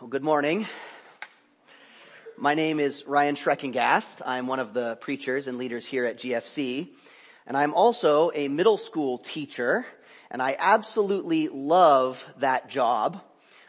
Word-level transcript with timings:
Well, 0.00 0.08
good 0.08 0.22
morning. 0.22 0.68
My 2.36 2.54
name 2.54 2.78
is 2.78 3.04
Ryan 3.04 3.34
Schreckengast. 3.34 4.22
I'm 4.24 4.46
one 4.46 4.60
of 4.60 4.72
the 4.72 4.94
preachers 5.00 5.48
and 5.48 5.58
leaders 5.58 5.84
here 5.84 6.04
at 6.04 6.20
GFC. 6.20 6.90
And 7.48 7.56
I'm 7.56 7.74
also 7.74 8.30
a 8.32 8.46
middle 8.46 8.76
school 8.76 9.18
teacher. 9.18 9.84
And 10.30 10.40
I 10.40 10.54
absolutely 10.56 11.48
love 11.48 12.24
that 12.38 12.70
job 12.70 13.20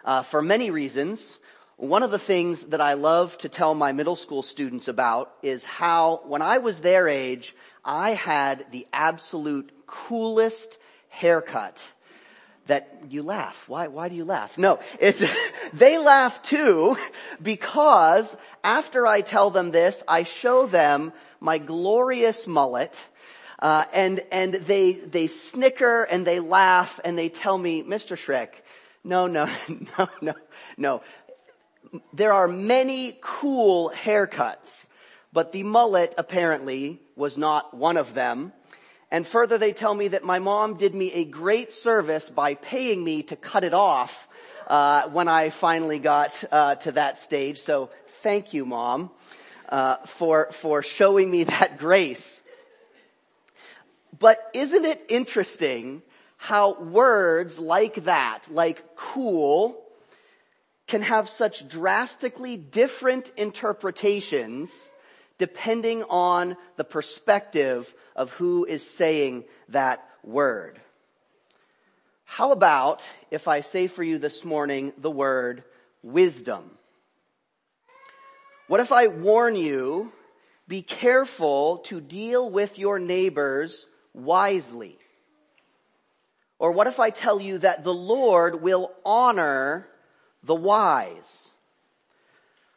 uh, 0.06 0.22
for 0.22 0.44
many 0.44 0.70
reasons. 0.70 1.36
One 1.78 2.04
of 2.04 2.12
the 2.12 2.20
things 2.20 2.62
that 2.66 2.80
I 2.80 2.94
love 2.94 3.36
to 3.40 3.50
tell 3.50 3.74
my 3.74 3.92
middle 3.92 4.16
school 4.16 4.44
students 4.44 4.88
about 4.88 5.34
is 5.42 5.66
how 5.66 6.22
when 6.26 6.44
I 6.44 6.60
was 6.60 6.80
their 6.80 7.08
age, 7.08 7.56
I 7.84 8.14
had 8.14 8.68
the 8.70 8.86
absolute 8.94 9.72
coolest 9.88 10.78
haircut 11.08 11.84
that 12.70 13.04
you 13.10 13.24
laugh. 13.24 13.66
Why, 13.68 13.88
why 13.88 14.10
do 14.10 14.16
you 14.16 14.26
laugh? 14.26 14.58
No, 14.58 14.80
it's, 15.00 15.22
they 15.74 15.98
laugh 15.98 16.42
too 16.42 16.98
because 17.42 18.36
after 18.64 19.06
I 19.06 19.22
tell 19.22 19.50
them 19.50 19.72
this, 19.72 20.02
I 20.08 20.24
show 20.24 20.66
them 20.66 21.12
my 21.40 21.58
glorious 21.58 22.48
mullet, 22.48 23.00
uh, 23.60 23.86
and, 23.92 24.24
and 24.32 24.54
they, 24.54 24.94
they 24.94 25.28
snicker 25.28 26.04
and 26.04 26.26
they 26.26 26.40
laugh 26.40 27.00
and 27.04 27.18
they 27.18 27.30
tell 27.30 27.58
me, 27.58 27.84
Mr. 27.84 28.16
Schreck, 28.16 28.50
no, 29.04 29.28
no, 29.28 29.50
no, 29.98 30.10
no, 30.22 30.34
no. 30.78 31.02
There 32.14 32.34
are 32.34 32.48
many 32.48 33.18
cool 33.20 33.92
haircuts, 33.96 34.86
but 35.34 35.52
the 35.52 35.64
mullet 35.64 36.14
apparently 36.18 37.02
was 37.16 37.38
not 37.38 37.74
one 37.74 37.98
of 37.98 38.14
them. 38.14 38.54
And 39.12 39.26
further, 39.26 39.58
they 39.58 39.74
tell 39.74 39.94
me 39.94 40.10
that 40.10 40.24
my 40.24 40.40
mom 40.40 40.76
did 40.78 40.94
me 40.94 41.12
a 41.14 41.26
great 41.26 41.74
service 41.74 42.30
by 42.30 42.54
paying 42.54 43.04
me 43.04 43.24
to 43.24 43.36
cut 43.36 43.64
it 43.64 43.74
off 43.74 44.28
uh, 44.68 45.10
when 45.10 45.28
I 45.28 45.50
finally 45.50 45.98
got 45.98 46.44
uh, 46.52 46.76
to 46.76 46.92
that 46.92 47.18
stage. 47.18 47.60
So 47.60 47.90
thank 48.22 48.54
you, 48.54 48.66
mom, 48.66 49.10
uh, 49.68 49.98
for 50.06 50.50
for 50.52 50.84
showing 50.84 51.30
me 51.30 51.44
that 51.56 51.80
grace. 51.80 52.42
But 54.18 54.40
isn't 54.54 54.86
it 54.86 55.04
interesting 55.10 56.04
how 56.38 56.80
words 56.80 57.58
like 57.58 58.06
that, 58.06 58.42
like 58.52 58.96
cool, 58.96 59.82
can 60.88 61.02
have 61.02 61.30
such 61.30 61.68
drastically 61.68 62.58
different 62.58 63.32
interpretations 63.38 64.92
depending 65.38 66.04
on 66.10 66.58
the 66.76 66.84
perspective 66.84 67.92
of 68.20 68.32
who 68.32 68.66
is 68.66 68.86
saying 68.86 69.46
that 69.70 70.06
word. 70.24 70.80
How 72.26 72.52
about 72.52 73.02
if 73.32 73.48
I 73.48 73.62
say 73.62 73.88
for 73.88 74.04
you 74.04 74.20
this 74.20 74.44
morning 74.44 74.92
the 74.98 75.10
word 75.10 75.64
wisdom? 76.04 76.70
What 78.68 78.82
if 78.82 78.92
I 78.92 79.08
warn 79.08 79.56
you, 79.56 80.12
be 80.68 80.82
careful 80.82 81.78
to 81.86 82.02
deal 82.02 82.48
with 82.50 82.78
your 82.78 83.00
neighbors 83.00 83.88
wisely? 84.14 85.00
Or 86.60 86.74
what 86.74 86.88
if 86.88 87.00
I 87.00 87.12
tell 87.12 87.40
you 87.40 87.60
that 87.60 87.86
the 87.86 87.94
Lord 87.94 88.62
will 88.62 88.92
honor 89.06 89.88
the 90.44 90.56
wise? 90.56 91.50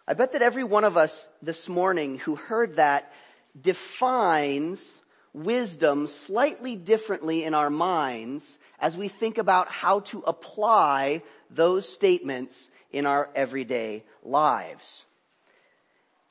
I 0.06 0.14
bet 0.14 0.32
that 0.32 0.42
every 0.42 0.64
one 0.64 0.84
of 0.84 0.96
us 0.96 1.26
this 1.42 1.68
morning 1.68 2.18
who 2.18 2.36
heard 2.36 2.76
that 2.76 3.12
defines 3.60 5.00
wisdom 5.34 6.06
slightly 6.06 6.76
differently 6.76 7.44
in 7.44 7.54
our 7.54 7.70
minds 7.70 8.58
as 8.78 8.96
we 8.96 9.08
think 9.08 9.38
about 9.38 9.68
how 9.68 10.00
to 10.00 10.22
apply 10.26 11.22
those 11.50 11.88
statements 11.88 12.70
in 12.92 13.06
our 13.06 13.30
everyday 13.34 14.04
lives. 14.22 15.06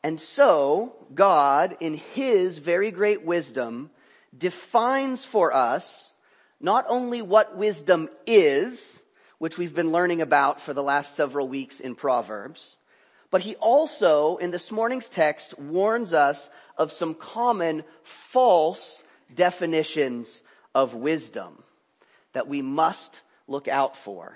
And 0.03 0.19
so, 0.19 0.95
God, 1.13 1.77
in 1.79 1.95
His 1.95 2.57
very 2.57 2.91
great 2.91 3.23
wisdom, 3.23 3.91
defines 4.35 5.25
for 5.25 5.53
us 5.53 6.13
not 6.59 6.85
only 6.87 7.21
what 7.21 7.57
wisdom 7.57 8.09
is, 8.25 8.99
which 9.37 9.57
we've 9.57 9.75
been 9.75 9.91
learning 9.91 10.21
about 10.21 10.61
for 10.61 10.73
the 10.73 10.83
last 10.83 11.15
several 11.15 11.47
weeks 11.47 11.79
in 11.79 11.95
Proverbs, 11.95 12.77
but 13.31 13.41
he 13.41 13.55
also, 13.55 14.35
in 14.37 14.51
this 14.51 14.71
morning's 14.71 15.07
text, 15.07 15.57
warns 15.57 16.13
us 16.13 16.49
of 16.81 16.91
some 16.91 17.13
common 17.13 17.83
false 18.01 19.03
definitions 19.35 20.41
of 20.73 20.95
wisdom 20.95 21.61
that 22.33 22.47
we 22.47 22.63
must 22.63 23.21
look 23.47 23.67
out 23.67 23.95
for, 23.95 24.35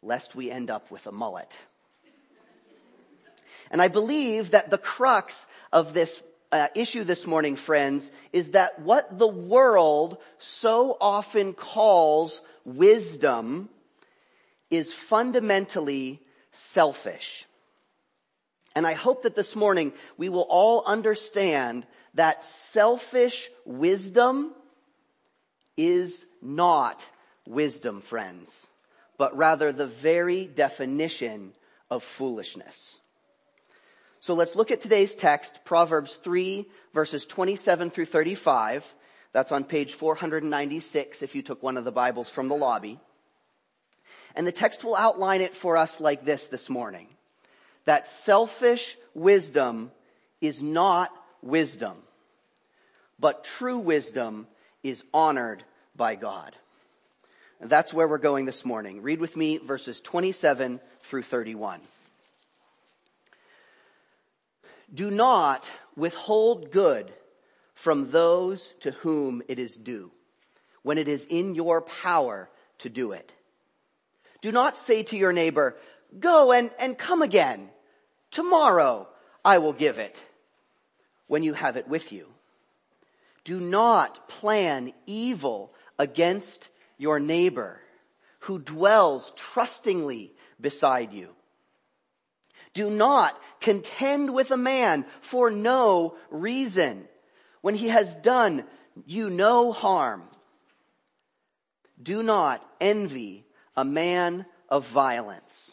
lest 0.00 0.36
we 0.36 0.52
end 0.52 0.70
up 0.70 0.88
with 0.92 1.04
a 1.08 1.10
mullet. 1.10 1.52
And 3.72 3.82
I 3.82 3.88
believe 3.88 4.52
that 4.52 4.70
the 4.70 4.78
crux 4.78 5.44
of 5.72 5.94
this 5.94 6.22
uh, 6.52 6.68
issue 6.76 7.02
this 7.02 7.26
morning, 7.26 7.56
friends, 7.56 8.12
is 8.32 8.50
that 8.50 8.80
what 8.80 9.18
the 9.18 9.26
world 9.26 10.18
so 10.38 10.96
often 11.00 11.54
calls 11.54 12.40
wisdom 12.64 13.68
is 14.70 14.92
fundamentally 14.92 16.22
selfish. 16.52 17.47
And 18.78 18.86
I 18.86 18.92
hope 18.92 19.24
that 19.24 19.34
this 19.34 19.56
morning 19.56 19.92
we 20.16 20.28
will 20.28 20.46
all 20.48 20.84
understand 20.86 21.84
that 22.14 22.44
selfish 22.44 23.50
wisdom 23.64 24.54
is 25.76 26.24
not 26.40 27.04
wisdom, 27.44 28.02
friends, 28.02 28.68
but 29.16 29.36
rather 29.36 29.72
the 29.72 29.88
very 29.88 30.46
definition 30.46 31.54
of 31.90 32.04
foolishness. 32.04 32.98
So 34.20 34.34
let's 34.34 34.54
look 34.54 34.70
at 34.70 34.80
today's 34.80 35.16
text, 35.16 35.58
Proverbs 35.64 36.14
3 36.14 36.64
verses 36.94 37.26
27 37.26 37.90
through 37.90 38.06
35. 38.06 38.86
That's 39.32 39.50
on 39.50 39.64
page 39.64 39.94
496 39.94 41.22
if 41.22 41.34
you 41.34 41.42
took 41.42 41.64
one 41.64 41.78
of 41.78 41.84
the 41.84 41.90
Bibles 41.90 42.30
from 42.30 42.46
the 42.46 42.54
lobby. 42.54 43.00
And 44.36 44.46
the 44.46 44.52
text 44.52 44.84
will 44.84 44.94
outline 44.94 45.40
it 45.40 45.56
for 45.56 45.76
us 45.76 45.98
like 45.98 46.24
this 46.24 46.46
this 46.46 46.68
morning 46.68 47.08
that 47.88 48.06
selfish 48.06 48.98
wisdom 49.14 49.90
is 50.42 50.60
not 50.60 51.10
wisdom, 51.40 51.96
but 53.18 53.44
true 53.44 53.78
wisdom 53.78 54.46
is 54.82 55.02
honored 55.14 55.64
by 55.96 56.14
God. 56.14 56.54
And 57.62 57.70
that's 57.70 57.94
where 57.94 58.06
we're 58.06 58.18
going 58.18 58.44
this 58.44 58.62
morning. 58.62 59.00
Read 59.00 59.20
with 59.20 59.34
me 59.34 59.56
verses 59.56 60.02
27 60.02 60.80
through 61.04 61.22
31. 61.22 61.80
Do 64.92 65.10
not 65.10 65.64
withhold 65.96 66.70
good 66.70 67.10
from 67.72 68.10
those 68.10 68.70
to 68.80 68.90
whom 68.90 69.40
it 69.48 69.58
is 69.58 69.78
due 69.78 70.10
when 70.82 70.98
it 70.98 71.08
is 71.08 71.24
in 71.24 71.54
your 71.54 71.80
power 71.80 72.50
to 72.80 72.90
do 72.90 73.12
it. 73.12 73.32
Do 74.42 74.52
not 74.52 74.76
say 74.76 75.04
to 75.04 75.16
your 75.16 75.32
neighbor, 75.32 75.74
go 76.20 76.52
and, 76.52 76.70
and 76.78 76.98
come 76.98 77.22
again 77.22 77.70
Tomorrow 78.30 79.08
I 79.44 79.58
will 79.58 79.72
give 79.72 79.98
it 79.98 80.22
when 81.26 81.42
you 81.42 81.54
have 81.54 81.76
it 81.76 81.88
with 81.88 82.12
you. 82.12 82.26
Do 83.44 83.60
not 83.60 84.28
plan 84.28 84.92
evil 85.06 85.72
against 85.98 86.68
your 86.98 87.18
neighbor 87.18 87.80
who 88.40 88.58
dwells 88.58 89.32
trustingly 89.36 90.32
beside 90.60 91.12
you. 91.12 91.30
Do 92.74 92.90
not 92.90 93.40
contend 93.60 94.32
with 94.32 94.50
a 94.50 94.56
man 94.56 95.06
for 95.20 95.50
no 95.50 96.16
reason 96.30 97.08
when 97.60 97.74
he 97.74 97.88
has 97.88 98.14
done 98.16 98.64
you 99.06 99.30
no 99.30 99.72
harm. 99.72 100.22
Do 102.00 102.22
not 102.22 102.64
envy 102.80 103.44
a 103.76 103.84
man 103.84 104.46
of 104.68 104.86
violence 104.86 105.72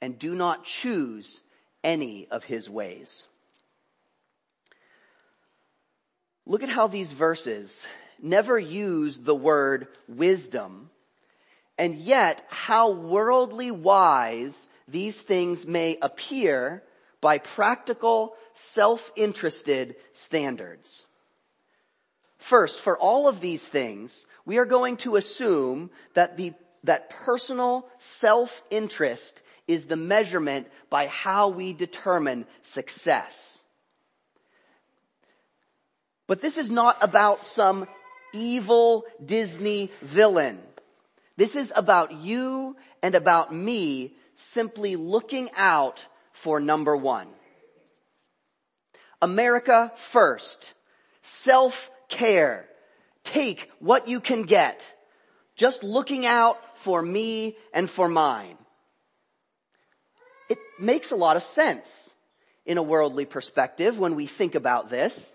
and 0.00 0.18
do 0.18 0.34
not 0.34 0.64
choose 0.64 1.40
any 1.86 2.26
of 2.30 2.44
his 2.44 2.68
ways. 2.68 3.26
Look 6.44 6.62
at 6.62 6.68
how 6.68 6.88
these 6.88 7.12
verses 7.12 7.86
never 8.20 8.58
use 8.58 9.18
the 9.18 9.34
word 9.34 9.86
wisdom, 10.08 10.90
and 11.78 11.94
yet 11.94 12.44
how 12.48 12.90
worldly 12.90 13.70
wise 13.70 14.68
these 14.88 15.18
things 15.18 15.66
may 15.66 15.96
appear 16.02 16.82
by 17.20 17.38
practical, 17.38 18.34
self-interested 18.54 19.96
standards. 20.12 21.06
First, 22.38 22.80
for 22.80 22.98
all 22.98 23.28
of 23.28 23.40
these 23.40 23.64
things, 23.64 24.26
we 24.44 24.58
are 24.58 24.64
going 24.64 24.96
to 24.98 25.16
assume 25.16 25.90
that 26.14 26.36
the, 26.36 26.52
that 26.84 27.10
personal 27.10 27.88
self-interest 27.98 29.40
is 29.66 29.86
the 29.86 29.96
measurement 29.96 30.68
by 30.90 31.06
how 31.06 31.48
we 31.48 31.72
determine 31.72 32.46
success. 32.62 33.58
But 36.26 36.40
this 36.40 36.56
is 36.56 36.70
not 36.70 37.02
about 37.02 37.44
some 37.44 37.86
evil 38.32 39.04
Disney 39.24 39.90
villain. 40.02 40.60
This 41.36 41.54
is 41.54 41.72
about 41.76 42.12
you 42.12 42.76
and 43.02 43.14
about 43.14 43.54
me 43.54 44.16
simply 44.36 44.96
looking 44.96 45.50
out 45.56 46.04
for 46.32 46.60
number 46.60 46.96
one. 46.96 47.28
America 49.22 49.92
first. 49.96 50.72
Self-care. 51.22 52.66
Take 53.24 53.70
what 53.80 54.08
you 54.08 54.20
can 54.20 54.42
get. 54.42 54.82
Just 55.56 55.82
looking 55.82 56.26
out 56.26 56.58
for 56.78 57.00
me 57.02 57.56
and 57.72 57.88
for 57.88 58.08
mine. 58.08 58.56
It 60.48 60.58
makes 60.78 61.10
a 61.10 61.16
lot 61.16 61.36
of 61.36 61.42
sense 61.42 62.10
in 62.64 62.78
a 62.78 62.82
worldly 62.82 63.24
perspective 63.24 63.98
when 63.98 64.14
we 64.14 64.26
think 64.26 64.54
about 64.54 64.90
this. 64.90 65.34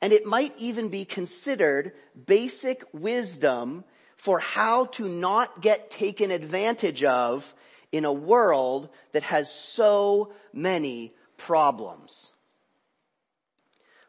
And 0.00 0.12
it 0.12 0.26
might 0.26 0.52
even 0.58 0.88
be 0.88 1.04
considered 1.04 1.92
basic 2.26 2.84
wisdom 2.92 3.84
for 4.16 4.38
how 4.38 4.86
to 4.86 5.08
not 5.08 5.60
get 5.60 5.90
taken 5.90 6.30
advantage 6.30 7.04
of 7.04 7.54
in 7.92 8.04
a 8.04 8.12
world 8.12 8.88
that 9.12 9.22
has 9.22 9.50
so 9.50 10.32
many 10.52 11.14
problems. 11.36 12.32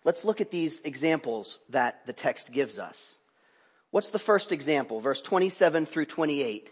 Let's 0.03 0.23
look 0.23 0.41
at 0.41 0.51
these 0.51 0.81
examples 0.81 1.59
that 1.69 2.05
the 2.05 2.13
text 2.13 2.51
gives 2.51 2.77
us. 2.77 3.17
What's 3.91 4.11
the 4.11 4.19
first 4.19 4.51
example? 4.51 4.99
Verse 4.99 5.21
27 5.21 5.85
through 5.85 6.05
28. 6.05 6.69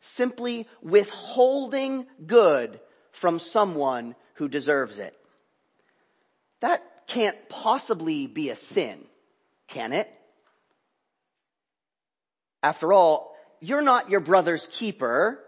Simply 0.00 0.66
withholding 0.80 2.06
good 2.26 2.80
from 3.12 3.38
someone 3.38 4.14
who 4.34 4.48
deserves 4.48 4.98
it. 4.98 5.16
That 6.60 6.82
can't 7.06 7.36
possibly 7.48 8.26
be 8.26 8.50
a 8.50 8.56
sin, 8.56 9.04
can 9.68 9.92
it? 9.92 10.10
After 12.62 12.92
all, 12.92 13.34
you're 13.60 13.82
not 13.82 14.10
your 14.10 14.20
brother's 14.20 14.68
keeper, 14.70 15.38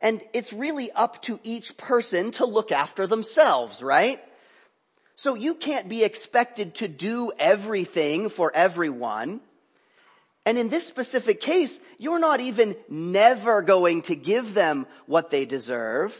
and 0.00 0.20
it's 0.32 0.52
really 0.52 0.90
up 0.90 1.22
to 1.22 1.38
each 1.42 1.76
person 1.76 2.32
to 2.32 2.46
look 2.46 2.72
after 2.72 3.06
themselves, 3.06 3.82
right? 3.82 4.20
So 5.14 5.34
you 5.34 5.54
can't 5.54 5.88
be 5.88 6.02
expected 6.02 6.76
to 6.76 6.88
do 6.88 7.32
everything 7.38 8.28
for 8.28 8.50
everyone. 8.54 9.40
And 10.44 10.58
in 10.58 10.68
this 10.68 10.86
specific 10.86 11.40
case, 11.40 11.78
you're 11.98 12.18
not 12.18 12.40
even 12.40 12.74
never 12.88 13.62
going 13.62 14.02
to 14.02 14.16
give 14.16 14.54
them 14.54 14.86
what 15.06 15.30
they 15.30 15.44
deserve. 15.44 16.16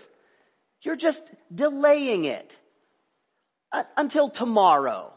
You're 0.83 0.97
just 0.97 1.25
delaying 1.55 2.25
it 2.25 2.57
uh, 3.71 3.85
until 3.97 4.29
tomorrow. 4.29 5.13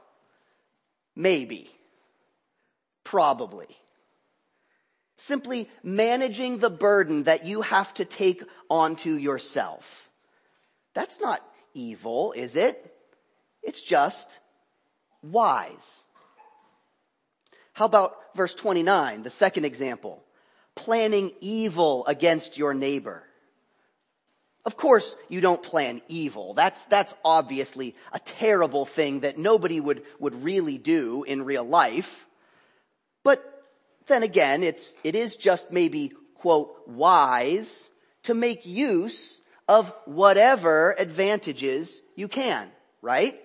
Maybe. 1.16 1.70
Probably. 3.04 3.68
Simply 5.18 5.70
managing 5.82 6.60
the 6.60 6.70
burden 6.70 7.24
that 7.24 7.46
you 7.46 7.62
have 7.62 7.94
to 7.96 8.06
take 8.06 8.44
onto 8.70 9.14
yourself. 9.14 10.10
That's 10.94 11.20
not 11.20 11.42
evil, 11.74 12.34
is 12.34 12.56
it? 12.56 12.94
It's 13.64 13.82
just 13.82 14.30
wise. 15.22 16.04
How 17.74 17.86
about 17.86 18.16
verse 18.36 18.54
29, 18.54 19.24
the 19.24 19.30
second 19.30 19.66
example? 19.66 20.24
Planning 20.76 21.32
evil 21.42 22.06
against 22.06 22.58
your 22.58 22.74
neighbor. 22.74 23.24
Of 24.66 24.78
course, 24.78 25.16
you 25.30 25.42
don't 25.42 25.62
plan 25.62 26.02
evil. 26.08 26.54
That's, 26.56 26.86
that's 26.86 27.14
obviously 27.24 27.96
a 28.12 28.20
terrible 28.20 28.86
thing 28.86 29.20
that 29.22 29.38
nobody 29.38 29.80
would, 29.80 30.04
would 30.20 30.44
really 30.44 30.78
do 30.78 31.24
in 31.24 31.44
real 31.46 31.64
life. 31.64 32.26
But 33.24 33.44
then 34.08 34.24
again, 34.24 34.64
it's, 34.64 34.96
it 35.04 35.16
is 35.16 35.36
just 35.36 35.72
maybe, 35.72 36.14
quote, 36.36 36.88
wise 36.88 37.90
to 38.24 38.34
make 38.34 38.66
use 38.66 39.42
of 39.68 39.94
whatever 40.06 40.96
advantages 40.98 42.02
you 42.16 42.28
can, 42.28 42.70
right? 43.02 43.40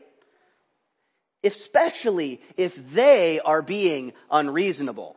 especially 1.43 2.41
if 2.57 2.75
they 2.93 3.41
are 3.41 3.63
being 3.63 4.13
unreasonable. 4.31 5.17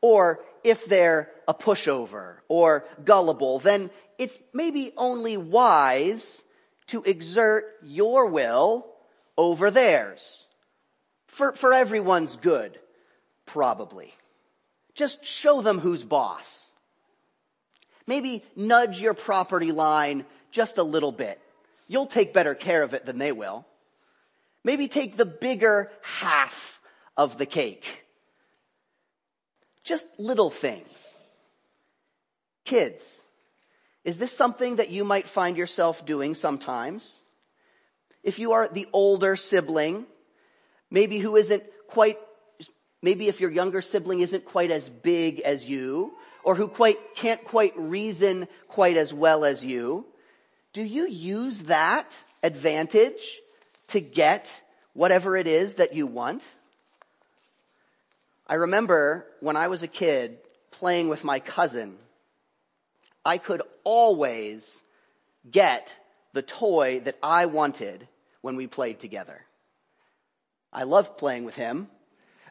Or 0.00 0.40
if 0.62 0.86
they're 0.86 1.30
a 1.48 1.54
pushover 1.54 2.36
or 2.48 2.84
gullible, 3.04 3.58
then 3.58 3.90
it's 4.18 4.38
maybe 4.52 4.92
only 4.96 5.36
wise 5.36 6.42
to 6.88 7.02
exert 7.02 7.66
your 7.82 8.26
will 8.26 8.86
over 9.36 9.70
theirs. 9.70 10.46
For, 11.26 11.52
for 11.52 11.72
everyone's 11.72 12.36
good, 12.36 12.78
probably. 13.44 14.14
Just 14.94 15.24
show 15.24 15.60
them 15.60 15.78
who's 15.78 16.04
boss. 16.04 16.70
Maybe 18.06 18.44
nudge 18.54 19.00
your 19.00 19.14
property 19.14 19.72
line 19.72 20.24
just 20.50 20.78
a 20.78 20.82
little 20.82 21.12
bit. 21.12 21.40
You'll 21.88 22.06
take 22.06 22.32
better 22.32 22.54
care 22.54 22.82
of 22.82 22.94
it 22.94 23.04
than 23.04 23.18
they 23.18 23.32
will. 23.32 23.66
Maybe 24.64 24.88
take 24.88 25.16
the 25.16 25.26
bigger 25.26 25.90
half 26.02 26.80
of 27.16 27.38
the 27.38 27.46
cake. 27.46 28.04
Just 29.84 30.06
little 30.18 30.50
things. 30.50 31.15
Kids, 32.66 33.22
is 34.04 34.18
this 34.18 34.32
something 34.32 34.76
that 34.76 34.90
you 34.90 35.04
might 35.04 35.28
find 35.28 35.56
yourself 35.56 36.04
doing 36.04 36.34
sometimes? 36.34 37.16
If 38.22 38.38
you 38.38 38.52
are 38.52 38.68
the 38.68 38.86
older 38.92 39.36
sibling, 39.36 40.04
maybe 40.90 41.18
who 41.18 41.36
isn't 41.36 41.62
quite, 41.88 42.18
maybe 43.00 43.28
if 43.28 43.40
your 43.40 43.50
younger 43.50 43.80
sibling 43.80 44.20
isn't 44.20 44.44
quite 44.44 44.70
as 44.70 44.90
big 44.90 45.40
as 45.40 45.64
you, 45.64 46.12
or 46.44 46.54
who 46.54 46.68
quite, 46.68 46.98
can't 47.14 47.42
quite 47.42 47.72
reason 47.78 48.48
quite 48.68 48.98
as 48.98 49.14
well 49.14 49.46
as 49.46 49.64
you, 49.64 50.04
do 50.74 50.82
you 50.82 51.08
use 51.08 51.60
that 51.60 52.14
advantage 52.42 53.40
to 53.88 54.00
get 54.00 54.48
whatever 54.96 55.36
it 55.36 55.46
is 55.46 55.74
that 55.74 55.94
you 55.94 56.06
want. 56.06 56.42
I 58.46 58.54
remember 58.54 59.26
when 59.40 59.56
I 59.56 59.68
was 59.68 59.82
a 59.82 59.88
kid 59.88 60.38
playing 60.70 61.08
with 61.08 61.24
my 61.24 61.40
cousin, 61.40 61.96
I 63.26 63.38
could 63.38 63.62
always 63.82 64.80
get 65.50 65.92
the 66.32 66.42
toy 66.42 67.00
that 67.00 67.18
I 67.20 67.46
wanted 67.46 68.06
when 68.40 68.54
we 68.54 68.68
played 68.68 69.00
together. 69.00 69.44
I 70.72 70.84
loved 70.84 71.18
playing 71.18 71.44
with 71.44 71.56
him. 71.56 71.88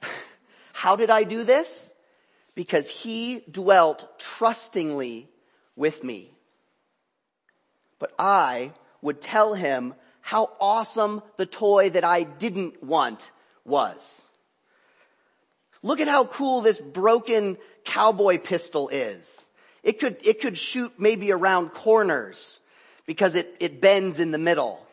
How 0.74 0.98
did 0.98 1.10
I 1.10 1.24
do 1.24 1.46
this? 1.46 1.94
Because 2.56 2.90
he 2.90 3.42
dwelt 3.50 4.20
trustingly 4.20 5.30
with 5.78 6.04
me. 6.04 6.30
But 7.98 8.14
I 8.20 8.74
would 9.02 9.22
tell 9.22 9.54
him 9.54 9.94
how 10.20 10.52
awesome 10.60 11.24
the 11.38 11.46
toy 11.46 11.92
that 11.92 12.04
I 12.04 12.24
didn't 12.24 12.84
want 12.84 13.22
was. 13.64 14.22
Look 15.82 16.02
at 16.02 16.10
how 16.10 16.26
cool 16.26 16.60
this 16.60 16.80
broken 16.80 17.58
cowboy 17.86 18.40
pistol 18.40 18.90
is. 18.90 19.48
It 19.86 20.00
could, 20.00 20.18
it 20.24 20.42
could 20.42 20.58
shoot 20.58 20.94
maybe 20.98 21.32
around 21.32 21.70
corners 21.70 22.60
because 23.06 23.36
it, 23.36 23.56
it 23.60 23.80
bends 23.80 24.20
in 24.20 24.32
the 24.32 24.40
middle. 24.40 24.84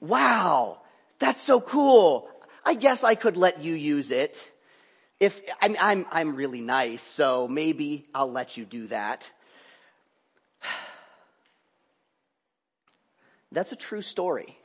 Wow, 0.00 0.82
that's 1.18 1.42
so 1.42 1.62
cool. 1.62 2.28
I 2.62 2.74
guess 2.74 3.02
I 3.02 3.14
could 3.14 3.38
let 3.38 3.62
you 3.62 3.72
use 3.72 4.10
it. 4.10 4.36
If, 5.18 5.40
I'm, 5.62 5.76
I'm, 5.80 6.06
I'm 6.10 6.36
really 6.36 6.60
nice, 6.60 7.02
so 7.02 7.48
maybe 7.48 8.06
I'll 8.14 8.30
let 8.30 8.58
you 8.58 8.66
do 8.66 8.88
that. 8.88 9.26
That's 13.50 13.72
a 13.72 13.76
true 13.76 14.02
story 14.02 14.58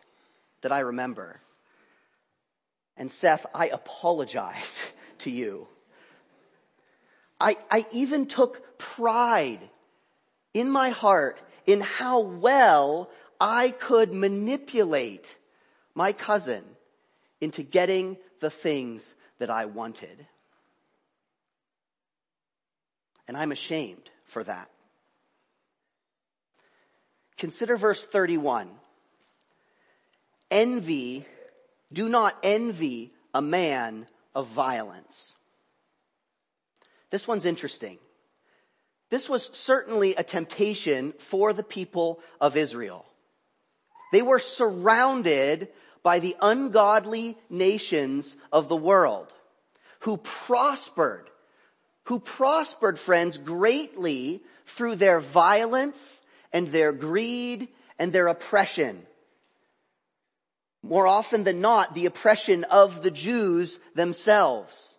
that 0.61 0.73
I 0.73 0.79
remember. 0.79 1.39
And 2.97 3.11
Seth, 3.11 3.45
I 3.53 3.67
apologize 3.67 4.75
to 5.19 5.31
you. 5.31 5.69
I, 7.39 7.57
I 7.69 7.85
even 7.91 8.25
took 8.25 8.77
pride 8.77 9.69
in 10.53 10.69
my 10.69 10.89
heart 10.89 11.39
in 11.65 11.81
how 11.81 12.19
well 12.19 13.09
I 13.39 13.71
could 13.71 14.13
manipulate 14.13 15.35
my 15.93 16.13
cousin 16.13 16.63
into 17.39 17.63
getting 17.63 18.17
the 18.39 18.49
things 18.49 19.13
that 19.39 19.49
I 19.49 19.65
wanted. 19.65 20.25
And 23.27 23.37
I'm 23.37 23.51
ashamed 23.51 24.09
for 24.25 24.43
that. 24.43 24.69
Consider 27.37 27.77
verse 27.77 28.03
31. 28.03 28.69
Envy, 30.49 31.25
do 31.93 32.09
not 32.09 32.35
envy 32.41 33.11
a 33.33 33.41
man 33.41 34.07
of 34.33 34.47
violence. 34.47 35.35
This 37.09 37.27
one's 37.27 37.45
interesting. 37.45 37.97
This 39.09 39.29
was 39.29 39.49
certainly 39.53 40.15
a 40.15 40.23
temptation 40.23 41.13
for 41.17 41.53
the 41.53 41.63
people 41.63 42.19
of 42.41 42.57
Israel. 42.57 43.05
They 44.11 44.21
were 44.21 44.39
surrounded 44.39 45.69
by 46.03 46.19
the 46.19 46.35
ungodly 46.41 47.37
nations 47.49 48.35
of 48.51 48.69
the 48.69 48.75
world 48.75 49.31
who 50.01 50.17
prospered, 50.17 51.29
who 52.03 52.19
prospered 52.19 52.99
friends 52.99 53.37
greatly 53.37 54.41
through 54.65 54.95
their 54.95 55.19
violence 55.19 56.21
and 56.53 56.67
their 56.67 56.91
greed 56.91 57.69
and 57.97 58.11
their 58.11 58.27
oppression. 58.27 59.05
More 60.83 61.07
often 61.07 61.43
than 61.43 61.59
not, 61.59 61.95
the 61.95 62.05
oppression 62.05 62.63
of 62.65 63.01
the 63.01 63.11
Jews 63.11 63.79
themselves. 63.95 64.96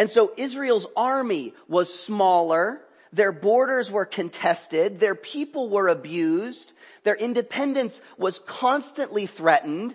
And 0.00 0.10
so 0.10 0.32
Israel's 0.38 0.86
army 0.96 1.52
was 1.68 1.92
smaller, 1.92 2.80
their 3.12 3.32
borders 3.32 3.90
were 3.90 4.06
contested, 4.06 4.98
their 4.98 5.14
people 5.14 5.68
were 5.68 5.88
abused, 5.88 6.72
their 7.02 7.16
independence 7.16 8.00
was 8.16 8.38
constantly 8.38 9.26
threatened 9.26 9.94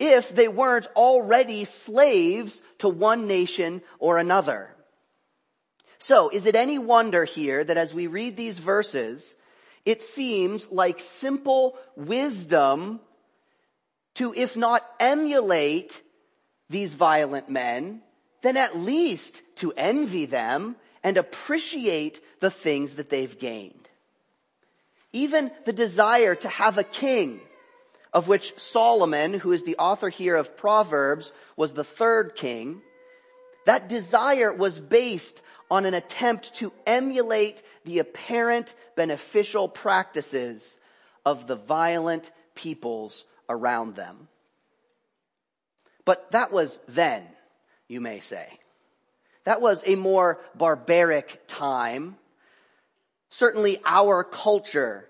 if 0.00 0.34
they 0.34 0.48
weren't 0.48 0.88
already 0.96 1.64
slaves 1.64 2.60
to 2.78 2.88
one 2.88 3.28
nation 3.28 3.82
or 4.00 4.18
another. 4.18 4.74
So 6.00 6.28
is 6.28 6.44
it 6.46 6.56
any 6.56 6.80
wonder 6.80 7.24
here 7.24 7.62
that 7.62 7.76
as 7.76 7.94
we 7.94 8.08
read 8.08 8.36
these 8.36 8.58
verses, 8.58 9.32
it 9.84 10.02
seems 10.02 10.66
like 10.72 10.98
simple 10.98 11.78
wisdom 11.94 12.98
to, 14.16 14.34
if 14.34 14.56
not 14.56 14.84
emulate 14.98 16.02
these 16.68 16.94
violent 16.94 17.48
men, 17.48 18.02
then 18.46 18.56
at 18.56 18.78
least 18.78 19.42
to 19.56 19.72
envy 19.76 20.24
them 20.24 20.76
and 21.02 21.16
appreciate 21.16 22.20
the 22.38 22.50
things 22.50 22.94
that 22.94 23.10
they've 23.10 23.38
gained. 23.38 23.88
Even 25.12 25.50
the 25.64 25.72
desire 25.72 26.36
to 26.36 26.48
have 26.48 26.78
a 26.78 26.84
king, 26.84 27.40
of 28.12 28.28
which 28.28 28.56
Solomon, 28.56 29.34
who 29.34 29.50
is 29.50 29.64
the 29.64 29.78
author 29.78 30.08
here 30.08 30.36
of 30.36 30.56
Proverbs, 30.56 31.32
was 31.56 31.74
the 31.74 31.82
third 31.82 32.36
king, 32.36 32.82
that 33.64 33.88
desire 33.88 34.52
was 34.52 34.78
based 34.78 35.42
on 35.68 35.84
an 35.84 35.94
attempt 35.94 36.54
to 36.56 36.72
emulate 36.86 37.60
the 37.84 37.98
apparent 37.98 38.72
beneficial 38.94 39.68
practices 39.68 40.76
of 41.24 41.48
the 41.48 41.56
violent 41.56 42.30
peoples 42.54 43.24
around 43.48 43.96
them. 43.96 44.28
But 46.04 46.30
that 46.30 46.52
was 46.52 46.78
then, 46.86 47.26
you 47.88 48.00
may 48.00 48.20
say. 48.20 48.46
That 49.44 49.60
was 49.60 49.82
a 49.86 49.94
more 49.94 50.40
barbaric 50.54 51.42
time. 51.46 52.16
Certainly 53.28 53.80
our 53.84 54.24
culture 54.24 55.06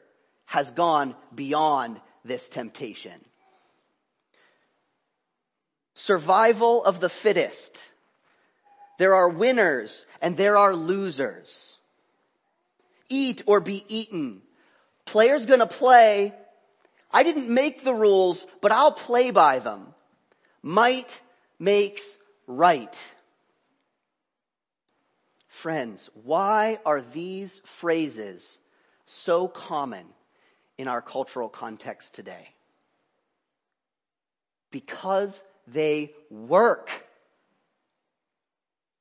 has 0.47 0.71
gone 0.71 1.14
beyond 1.35 2.00
this 2.25 2.49
temptation. 2.49 3.25
Survival 5.95 6.85
of 6.85 7.00
the 7.00 7.09
fittest. 7.09 7.76
There 8.99 9.14
are 9.14 9.28
winners 9.28 10.04
and 10.21 10.37
there 10.37 10.56
are 10.56 10.75
losers. 10.75 11.76
Eat 13.09 13.42
or 13.47 13.61
be 13.61 13.85
eaten. 13.88 14.42
Player's 15.06 15.47
gonna 15.47 15.66
play 15.66 16.35
I 17.12 17.23
didn't 17.23 17.49
make 17.49 17.83
the 17.83 17.95
rules, 17.95 18.47
but 18.61 18.73
I'll 18.73 18.92
play 18.92 19.30
by 19.30 19.59
them. 19.59 19.95
Might 20.62 21.18
makes 21.59 22.18
right. 22.46 22.96
Friends, 25.48 26.10
why 26.24 26.78
are 26.84 27.00
these 27.00 27.60
phrases 27.64 28.58
so 29.06 29.48
common 29.48 30.06
in 30.76 30.88
our 30.88 31.00
cultural 31.00 31.48
context 31.48 32.14
today? 32.14 32.48
Because 34.70 35.42
they 35.66 36.12
work. 36.30 36.90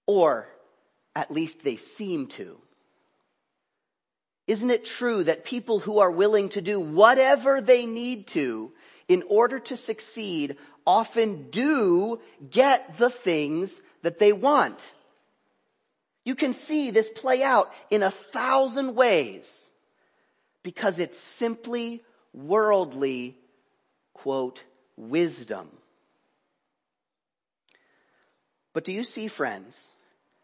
Or 0.08 0.48
at 1.16 1.32
least 1.32 1.64
they 1.64 1.76
seem 1.78 2.28
to. 2.28 2.58
Isn't 4.48 4.70
it 4.70 4.86
true 4.86 5.24
that 5.24 5.44
people 5.44 5.80
who 5.80 6.00
are 6.00 6.12
willing 6.12 6.50
to 6.50 6.62
do 6.62 6.80
whatever 6.80 7.62
they 7.62 7.86
need 7.86 8.28
to 8.28 8.72
in 9.08 9.24
order 9.28 9.60
to 9.60 9.78
succeed 9.78 10.58
often 10.86 11.50
do 11.50 12.20
get 12.50 12.98
the 12.98 13.10
things 13.10 13.82
that 14.02 14.20
they 14.20 14.34
want? 14.34 14.94
You 16.24 16.36
can 16.36 16.54
see 16.54 16.92
this 16.92 17.10
play 17.10 17.44
out 17.44 17.72
in 17.90 18.04
a 18.04 18.12
thousand 18.12 18.96
ways 18.96 19.70
because 20.64 20.98
it's 20.98 21.20
simply 21.20 22.04
worldly, 22.34 23.38
quote, 24.14 24.64
wisdom. 24.98 25.70
But 28.74 28.84
do 28.84 28.92
you 28.92 29.04
see, 29.04 29.28
friends, 29.28 29.80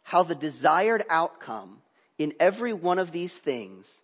how 0.03 0.23
the 0.23 0.35
desired 0.35 1.03
outcome 1.09 1.79
in 2.17 2.33
every 2.39 2.73
one 2.73 2.99
of 2.99 3.11
these 3.11 3.33
things 3.33 4.01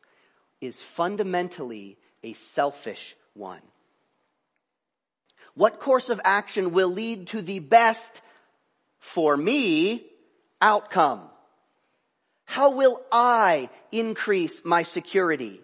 is 0.60 0.82
fundamentally 0.82 1.98
a 2.24 2.34
selfish 2.34 3.16
one. 3.34 3.62
What 5.58 5.80
course 5.80 6.10
of 6.10 6.22
action 6.24 6.72
will 6.72 6.90
lead 6.90 7.28
to 7.30 7.42
the 7.42 7.58
best 7.58 8.22
for 9.00 9.36
me 9.36 10.06
outcome? 10.62 11.22
How 12.46 12.70
will 12.70 13.02
I 13.12 13.72
increase 13.92 14.64
my 14.64 14.84
security? 14.84 15.60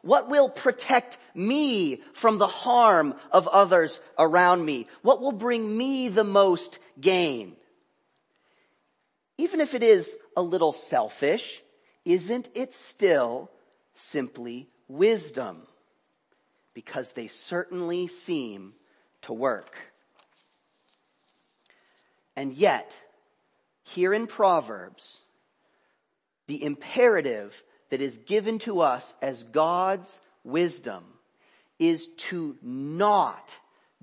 What 0.00 0.30
will 0.30 0.48
protect 0.48 1.18
me 1.34 2.00
from 2.14 2.38
the 2.38 2.46
harm 2.46 3.14
of 3.30 3.46
others 3.46 4.00
around 4.18 4.64
me? 4.64 4.88
What 5.02 5.20
will 5.20 5.32
bring 5.32 5.76
me 5.76 6.08
the 6.08 6.24
most 6.24 6.78
gain? 6.98 7.56
Even 9.36 9.60
if 9.60 9.74
it 9.74 9.82
is 9.82 10.10
a 10.34 10.40
little 10.40 10.72
selfish, 10.72 11.62
isn't 12.06 12.48
it 12.54 12.74
still 12.74 13.50
simply 13.94 14.70
wisdom? 14.88 15.66
Because 16.72 17.12
they 17.12 17.28
certainly 17.28 18.06
seem 18.06 18.72
to 19.26 19.32
work. 19.32 19.76
And 22.34 22.52
yet, 22.52 22.92
here 23.82 24.12
in 24.12 24.26
Proverbs, 24.26 25.18
the 26.46 26.62
imperative 26.62 27.62
that 27.90 28.00
is 28.00 28.18
given 28.18 28.58
to 28.60 28.80
us 28.80 29.14
as 29.22 29.42
God's 29.44 30.18
wisdom 30.44 31.04
is 31.78 32.08
to 32.28 32.56
not 32.62 33.52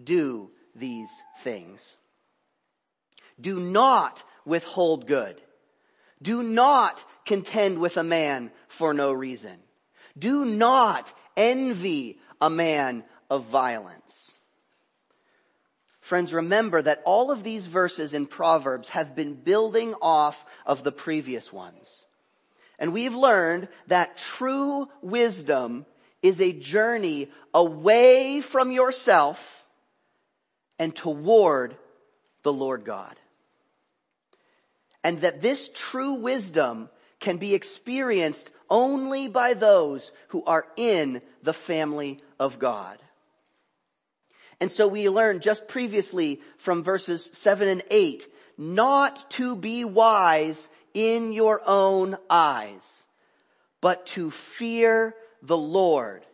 do 0.01 0.50
these 0.75 1.10
things. 1.42 1.98
Do 3.39 3.60
not 3.60 4.24
withhold 4.46 5.08
good. 5.08 5.42
Do 6.22 6.44
not 6.44 7.03
contend 7.25 7.80
with 7.80 7.98
a 7.98 8.03
man 8.03 8.51
for 8.68 8.94
no 8.94 9.12
reason. 9.12 9.58
Do 10.18 10.46
not 10.46 11.13
envy 11.36 12.20
a 12.39 12.50
man 12.50 13.03
of 13.30 13.46
violence. 13.46 14.32
Friends, 16.04 16.34
remember 16.34 16.82
that 16.82 17.02
all 17.06 17.32
of 17.32 17.44
these 17.44 17.66
verses 17.66 18.14
in 18.14 18.28
Proverbs 18.28 18.90
have 18.90 19.16
been 19.16 19.34
building 19.34 19.96
off 20.02 20.46
of 20.66 20.84
the 20.84 20.92
previous 20.92 21.52
ones. 21.52 22.06
And 22.78 22.94
we've 22.94 23.16
learned 23.16 23.70
that 23.88 24.18
true 24.18 24.90
wisdom 25.02 25.86
is 26.22 26.40
a 26.40 26.52
journey 26.54 27.32
away 27.54 28.42
from 28.42 28.72
yourself 28.72 29.66
and 30.78 30.96
toward 30.96 31.78
the 32.44 32.54
Lord 32.54 32.84
God 32.84 33.16
and 35.04 35.20
that 35.22 35.42
this 35.42 35.70
true 35.74 36.14
wisdom 36.14 36.90
can 37.20 37.38
be 37.38 37.54
experienced 37.54 38.50
only 38.70 39.28
by 39.28 39.54
those 39.54 40.12
who 40.30 40.44
are 40.46 40.66
in 40.78 41.22
the 41.44 41.54
family 41.54 42.20
of 42.40 42.58
God. 42.58 42.98
And 44.63 44.72
so 44.72 44.88
we 44.88 45.10
learned 45.10 45.41
just 45.41 45.67
previously 45.67 46.39
from 46.58 46.84
verses 46.84 47.29
7 47.34 47.67
and 47.67 47.84
8, 47.91 48.25
not 48.58 49.29
to 49.32 49.58
be 49.58 49.84
wise 49.84 50.70
in 50.93 51.34
your 51.34 51.62
own 51.65 52.15
eyes, 52.29 53.03
but 53.82 54.05
to 54.05 54.32
fear 54.32 55.15
the 55.41 55.58
Lord 55.58 56.25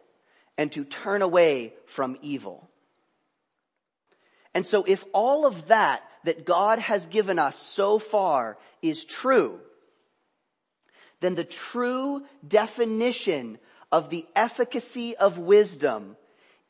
and 0.60 0.72
to 0.74 0.86
turn 0.86 1.24
away 1.24 1.74
from 1.88 2.20
evil. 2.22 2.70
And 4.54 4.64
so 4.64 4.84
if 4.84 5.04
all 5.12 5.48
of 5.48 5.70
that 5.70 6.04
that 6.24 6.46
God 6.46 6.78
has 6.78 7.08
given 7.08 7.40
us 7.40 7.58
so 7.58 7.98
far 7.98 8.60
is 8.84 9.06
true, 9.06 9.60
then 11.20 11.34
the 11.34 11.44
true 11.44 12.22
definition 12.48 13.58
of 13.92 14.12
the 14.12 14.28
efficacy 14.36 15.18
of 15.18 15.40
wisdom 15.40 16.16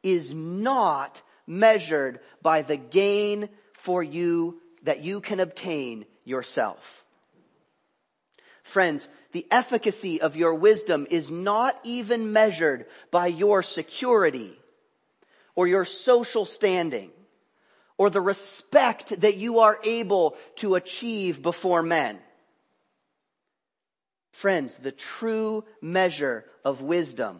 is 0.01 0.33
not 0.33 1.21
measured 1.49 2.19
by 2.41 2.61
the 2.61 2.77
gain 2.77 3.49
for 3.73 4.01
you 4.03 4.61
that 4.83 5.03
you 5.03 5.19
can 5.19 5.39
obtain 5.39 6.05
yourself. 6.23 7.03
Friends, 8.63 9.09
the 9.31 9.47
efficacy 9.49 10.21
of 10.21 10.35
your 10.35 10.53
wisdom 10.53 11.07
is 11.09 11.31
not 11.31 11.77
even 11.83 12.31
measured 12.31 12.85
by 13.09 13.27
your 13.27 13.63
security 13.63 14.57
or 15.55 15.67
your 15.67 15.85
social 15.85 16.45
standing 16.45 17.11
or 17.97 18.09
the 18.09 18.21
respect 18.21 19.21
that 19.21 19.37
you 19.37 19.59
are 19.59 19.79
able 19.83 20.37
to 20.55 20.75
achieve 20.75 21.41
before 21.41 21.81
men. 21.81 22.19
Friends, 24.31 24.77
the 24.77 24.91
true 24.91 25.65
measure 25.81 26.45
of 26.63 26.81
wisdom 26.81 27.39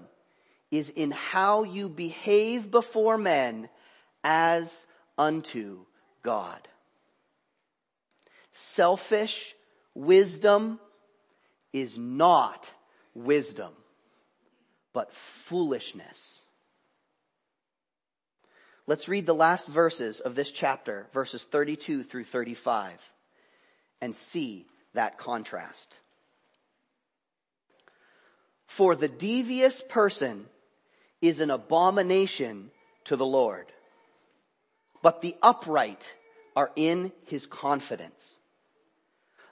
is 0.72 0.90
in 0.90 1.12
how 1.12 1.64
you 1.64 1.90
behave 1.90 2.70
before 2.72 3.18
men 3.18 3.70
as 4.24 4.86
unto 5.18 5.86
God. 6.24 6.68
Selfish 8.54 9.56
wisdom 9.94 10.80
is 11.72 11.98
not 11.98 12.70
wisdom, 13.14 13.74
but 14.94 15.14
foolishness. 15.14 16.40
Let's 18.88 19.08
read 19.08 19.28
the 19.28 19.36
last 19.36 19.68
verses 19.68 20.20
of 20.20 20.34
this 20.34 20.50
chapter, 20.50 21.08
verses 21.14 21.44
32 21.44 22.04
through 22.04 22.24
35, 22.24 23.00
and 24.02 24.16
see 24.16 24.66
that 24.94 25.20
contrast. 25.20 25.94
For 28.66 28.96
the 28.96 29.08
devious 29.08 29.84
person 29.90 30.48
is 31.22 31.40
an 31.40 31.52
abomination 31.52 32.72
to 33.06 33.16
the 33.16 33.26
Lord, 33.26 33.72
but 35.02 35.22
the 35.22 35.36
upright 35.42 36.14
are 36.56 36.72
in 36.76 37.12
his 37.26 37.46
confidence. 37.46 38.38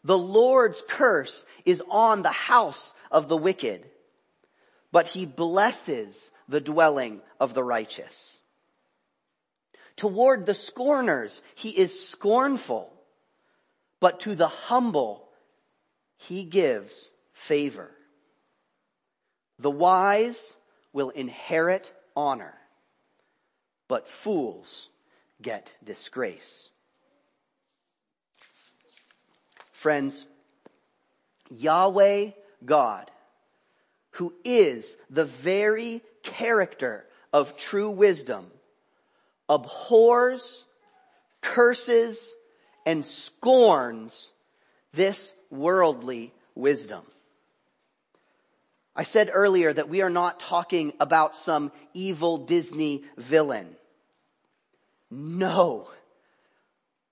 The 0.04 0.18
Lord's 0.18 0.84
curse 0.88 1.46
is 1.66 1.82
on 1.90 2.22
the 2.22 2.32
house 2.32 2.94
of 3.12 3.28
the 3.28 3.38
wicked, 3.38 3.86
but 4.92 5.08
he 5.08 5.26
blesses 5.26 6.32
the 6.48 6.62
dwelling 6.62 7.22
of 7.40 7.54
the 7.54 7.64
righteous. 7.64 8.40
Toward 9.96 10.46
the 10.46 10.54
scorners, 10.54 11.42
he 11.56 11.70
is 11.70 12.08
scornful, 12.08 12.94
but 14.00 14.22
to 14.22 14.36
the 14.36 14.48
humble, 14.48 15.28
he 16.18 16.44
gives 16.44 17.10
favor. 17.34 17.92
The 19.60 19.72
wise 19.72 20.54
will 20.94 21.10
inherit 21.10 21.92
honor, 22.16 22.54
but 23.88 24.08
fools 24.08 24.88
get 25.42 25.72
disgrace. 25.84 26.70
Friends, 29.72 30.26
Yahweh 31.50 32.32
God, 32.66 33.12
who 34.12 34.34
is 34.44 34.98
the 35.10 35.26
very 35.26 36.02
character 36.24 37.06
of 37.32 37.56
true 37.58 37.90
wisdom, 37.90 38.48
abhors, 39.48 40.66
curses, 41.42 42.34
and 42.86 43.06
scorns 43.06 44.32
this 44.94 45.34
worldly 45.52 46.34
wisdom. 46.56 47.04
I 48.96 49.04
said 49.04 49.30
earlier 49.32 49.72
that 49.72 49.90
we 49.90 50.02
are 50.02 50.10
not 50.10 50.40
talking 50.40 50.94
about 51.00 51.36
some 51.36 51.72
evil 51.94 52.40
Disney 52.40 53.04
villain. 53.16 53.76
No. 55.10 55.90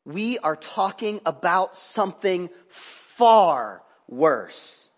We 0.06 0.38
are 0.40 0.56
talking 0.56 1.22
about 1.26 1.78
something 1.78 2.50
far 2.68 3.82
worse. 4.08 4.90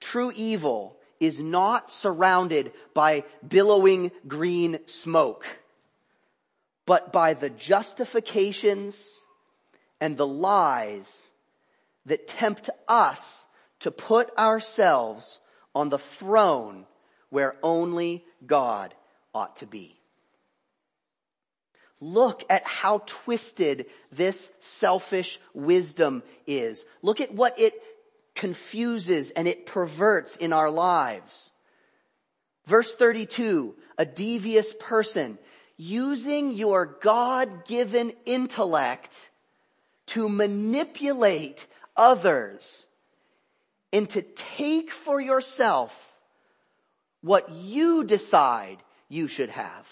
True 0.00 0.32
evil 0.34 0.96
is 1.20 1.40
not 1.40 1.90
surrounded 1.90 2.72
by 2.94 3.24
billowing 3.46 4.10
green 4.26 4.78
smoke, 4.86 5.46
but 6.86 7.12
by 7.12 7.34
the 7.34 7.50
justifications 7.50 9.20
and 10.00 10.16
the 10.16 10.26
lies 10.26 11.28
that 12.06 12.28
tempt 12.28 12.70
us 12.86 13.46
to 13.80 13.90
put 13.90 14.36
ourselves 14.38 15.40
on 15.74 15.88
the 15.88 15.98
throne 15.98 16.86
where 17.30 17.56
only 17.62 18.24
God 18.46 18.94
ought 19.34 19.56
to 19.56 19.66
be. 19.66 19.97
Look 22.00 22.44
at 22.48 22.64
how 22.64 23.02
twisted 23.06 23.86
this 24.12 24.50
selfish 24.60 25.40
wisdom 25.52 26.22
is. 26.46 26.84
Look 27.02 27.20
at 27.20 27.34
what 27.34 27.58
it 27.58 27.74
confuses 28.34 29.30
and 29.30 29.48
it 29.48 29.66
perverts 29.66 30.36
in 30.36 30.52
our 30.52 30.70
lives. 30.70 31.50
Verse 32.66 32.94
32, 32.94 33.74
a 33.96 34.04
devious 34.04 34.72
person 34.78 35.38
using 35.76 36.54
your 36.54 36.86
God-given 36.86 38.12
intellect 38.26 39.30
to 40.06 40.28
manipulate 40.28 41.66
others 41.96 42.86
and 43.92 44.08
to 44.10 44.22
take 44.22 44.90
for 44.90 45.20
yourself 45.20 46.12
what 47.22 47.50
you 47.50 48.04
decide 48.04 48.78
you 49.08 49.26
should 49.26 49.50
have. 49.50 49.86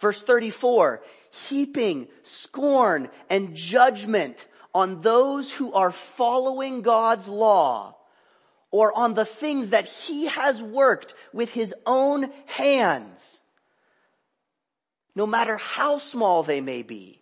Verse 0.00 0.22
34, 0.22 1.02
heaping 1.48 2.08
scorn 2.22 3.10
and 3.28 3.54
judgment 3.54 4.46
on 4.74 5.02
those 5.02 5.50
who 5.50 5.72
are 5.72 5.92
following 5.92 6.80
God's 6.80 7.28
law 7.28 7.96
or 8.70 8.96
on 8.96 9.14
the 9.14 9.26
things 9.26 9.70
that 9.70 9.84
he 9.84 10.26
has 10.26 10.62
worked 10.62 11.14
with 11.32 11.50
his 11.50 11.74
own 11.84 12.30
hands, 12.46 13.40
no 15.14 15.26
matter 15.26 15.56
how 15.58 15.98
small 15.98 16.44
they 16.44 16.60
may 16.60 16.82
be, 16.82 17.20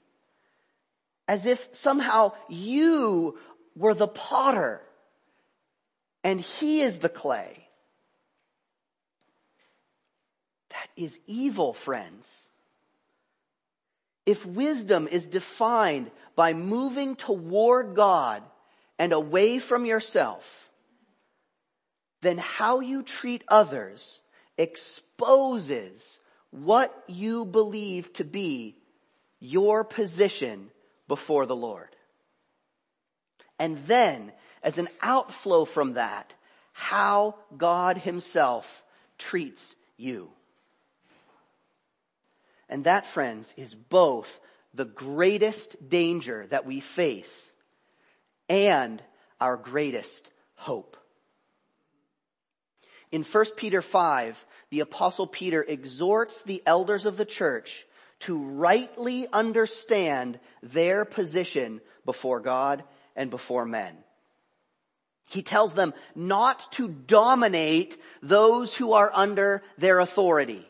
as 1.26 1.46
if 1.46 1.68
somehow 1.72 2.32
you 2.48 3.38
were 3.74 3.94
the 3.94 4.08
potter 4.08 4.80
and 6.22 6.40
he 6.40 6.82
is 6.82 6.98
the 6.98 7.08
clay. 7.08 7.66
That 10.70 10.88
is 10.96 11.18
evil, 11.26 11.72
friends. 11.72 12.47
If 14.28 14.44
wisdom 14.44 15.08
is 15.08 15.26
defined 15.26 16.10
by 16.36 16.52
moving 16.52 17.16
toward 17.16 17.94
God 17.94 18.42
and 18.98 19.14
away 19.14 19.58
from 19.58 19.86
yourself, 19.86 20.68
then 22.20 22.36
how 22.36 22.80
you 22.80 23.02
treat 23.02 23.42
others 23.48 24.20
exposes 24.58 26.18
what 26.50 26.92
you 27.06 27.46
believe 27.46 28.12
to 28.12 28.24
be 28.24 28.76
your 29.40 29.82
position 29.82 30.68
before 31.08 31.46
the 31.46 31.56
Lord. 31.56 31.96
And 33.58 33.78
then, 33.86 34.32
as 34.62 34.76
an 34.76 34.90
outflow 35.00 35.64
from 35.64 35.94
that, 35.94 36.34
how 36.74 37.36
God 37.56 37.96
himself 37.96 38.84
treats 39.16 39.74
you. 39.96 40.28
And 42.68 42.84
that, 42.84 43.06
friends, 43.06 43.54
is 43.56 43.74
both 43.74 44.40
the 44.74 44.84
greatest 44.84 45.88
danger 45.88 46.46
that 46.50 46.66
we 46.66 46.80
face 46.80 47.52
and 48.48 49.02
our 49.40 49.56
greatest 49.56 50.28
hope. 50.54 50.96
In 53.10 53.24
1 53.24 53.44
Peter 53.56 53.80
5, 53.80 54.44
the 54.70 54.80
apostle 54.80 55.26
Peter 55.26 55.62
exhorts 55.62 56.42
the 56.42 56.62
elders 56.66 57.06
of 57.06 57.16
the 57.16 57.24
church 57.24 57.86
to 58.20 58.38
rightly 58.38 59.26
understand 59.32 60.38
their 60.62 61.04
position 61.04 61.80
before 62.04 62.40
God 62.40 62.84
and 63.16 63.30
before 63.30 63.64
men. 63.64 63.96
He 65.28 65.42
tells 65.42 65.74
them 65.74 65.94
not 66.14 66.70
to 66.72 66.88
dominate 66.88 67.96
those 68.22 68.74
who 68.74 68.92
are 68.92 69.10
under 69.14 69.62
their 69.78 70.00
authority 70.00 70.66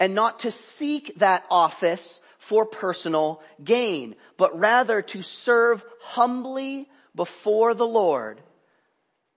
and 0.00 0.14
not 0.14 0.40
to 0.40 0.50
seek 0.50 1.18
that 1.18 1.44
office 1.50 2.20
for 2.38 2.64
personal 2.64 3.42
gain, 3.62 4.16
but 4.38 4.58
rather 4.58 5.02
to 5.02 5.22
serve 5.22 5.84
humbly 6.00 6.88
before 7.14 7.74
the 7.74 7.86
Lord. 7.86 8.40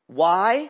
Why? 0.08 0.69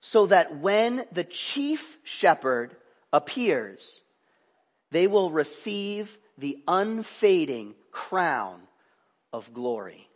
So 0.00 0.26
that 0.26 0.58
when 0.58 1.04
the 1.10 1.24
chief 1.24 1.98
shepherd 2.04 2.76
appears, 3.12 4.02
they 4.92 5.08
will 5.08 5.30
receive 5.30 6.16
the 6.38 6.62
unfading 6.68 7.74
crown 7.90 8.60
of 9.32 9.52
glory. 9.52 10.08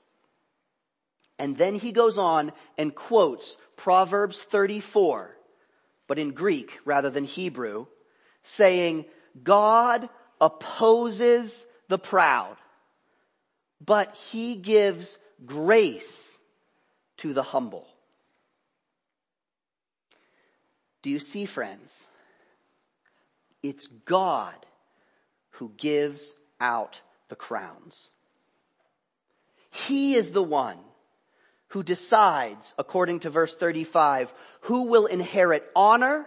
And 1.37 1.57
then 1.57 1.75
he 1.75 1.90
goes 1.90 2.16
on 2.16 2.53
and 2.79 2.94
quotes 2.94 3.57
Proverbs 3.77 4.40
34, 4.40 5.37
but 6.07 6.20
in 6.20 6.31
Greek 6.31 6.79
rather 6.85 7.11
than 7.11 7.25
Hebrew, 7.25 7.87
saying, 8.44 9.05
God 9.42 10.09
opposes 10.40 11.64
the 11.88 11.98
proud, 11.98 12.57
but 13.85 14.14
he 14.14 14.57
gives 14.57 15.18
grace 15.44 16.38
to 17.18 17.33
the 17.33 17.42
humble. 17.42 17.87
Do 21.02 21.11
you 21.11 21.18
see, 21.18 21.46
friends? 21.46 22.00
It's 23.62 23.87
God 23.87 24.55
who 25.50 25.72
gives 25.76 26.35
out 26.61 27.00
the 27.28 27.37
crowns. 27.37 28.11
He 29.70 30.14
is 30.14 30.33
the 30.33 30.42
one 30.42 30.78
who 31.68 31.83
decides, 31.83 32.74
according 32.76 33.20
to 33.20 33.31
verse 33.31 33.55
35, 33.55 34.33
who 34.62 34.88
will 34.88 35.07
inherit 35.07 35.64
honor 35.74 36.26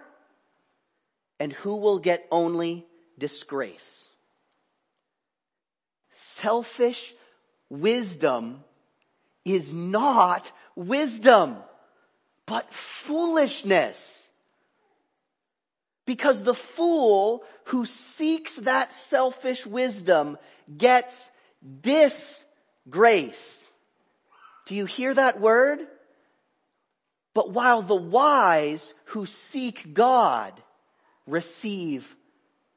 and 1.40 1.52
who 1.52 1.76
will 1.76 2.00
get 2.00 2.28
only 2.32 2.86
disgrace. 3.18 4.08
Selfish 6.16 7.14
wisdom 7.70 8.64
is 9.44 9.74
not 9.74 10.52
wisdom, 10.76 11.58
but 12.46 12.74
foolishness. 12.74 14.32
Because 16.06 16.44
the 16.44 16.54
fool 16.54 17.44
who 17.66 17.86
seeks 17.86 18.58
that 18.58 18.94
selfish 18.94 19.66
wisdom 19.66 20.38
gets 20.78 21.32
disgrace. 21.82 23.64
Do 24.66 24.76
you 24.76 24.86
hear 24.86 25.14
that 25.14 25.40
word? 25.40 25.80
But 27.34 27.52
while 27.52 27.82
the 27.82 27.96
wise 27.96 28.94
who 29.06 29.26
seek 29.26 29.94
God 29.94 30.54
receive 31.28 32.16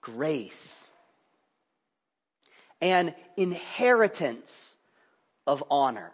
grace. 0.00 0.86
An 2.80 3.14
inheritance 3.36 4.76
of 5.46 5.64
honor. 5.70 6.12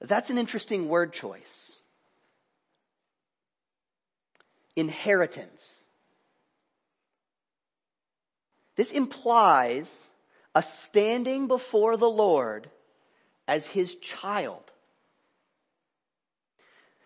That's 0.00 0.30
an 0.30 0.38
interesting 0.38 0.88
word 0.88 1.12
choice. 1.12 1.72
Inheritance. 4.74 5.74
This 8.76 8.90
implies 8.90 10.04
a 10.54 10.62
standing 10.62 11.48
before 11.48 11.96
the 11.96 12.10
Lord 12.10 12.68
as 13.48 13.66
his 13.66 13.94
child. 13.96 14.70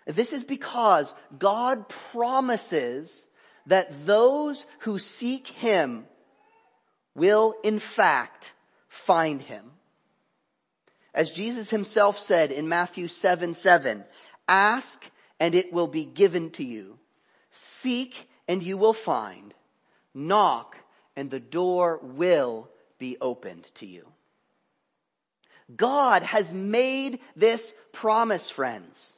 This 0.06 0.32
is 0.32 0.44
because 0.44 1.14
God 1.38 1.88
promises 1.88 3.26
that 3.66 4.06
those 4.06 4.66
who 4.80 4.98
seek 4.98 5.48
him 5.48 6.06
will 7.14 7.54
in 7.62 7.78
fact 7.78 8.52
find 8.88 9.40
him. 9.40 9.70
As 11.14 11.30
Jesus 11.30 11.70
himself 11.70 12.18
said 12.18 12.52
in 12.52 12.68
Matthew 12.68 13.08
7, 13.08 13.54
7, 13.54 14.04
ask 14.48 15.04
and 15.38 15.54
it 15.54 15.72
will 15.72 15.86
be 15.86 16.04
given 16.04 16.50
to 16.52 16.64
you. 16.64 16.98
Seek 17.50 18.28
and 18.46 18.62
you 18.62 18.76
will 18.76 18.92
find. 18.92 19.54
Knock 20.14 20.76
and 21.16 21.30
the 21.30 21.40
door 21.40 22.00
will 22.02 22.68
be 22.98 23.16
opened 23.20 23.66
to 23.74 23.86
you. 23.86 24.06
God 25.74 26.22
has 26.22 26.52
made 26.52 27.20
this 27.36 27.74
promise, 27.92 28.50
friends. 28.50 29.14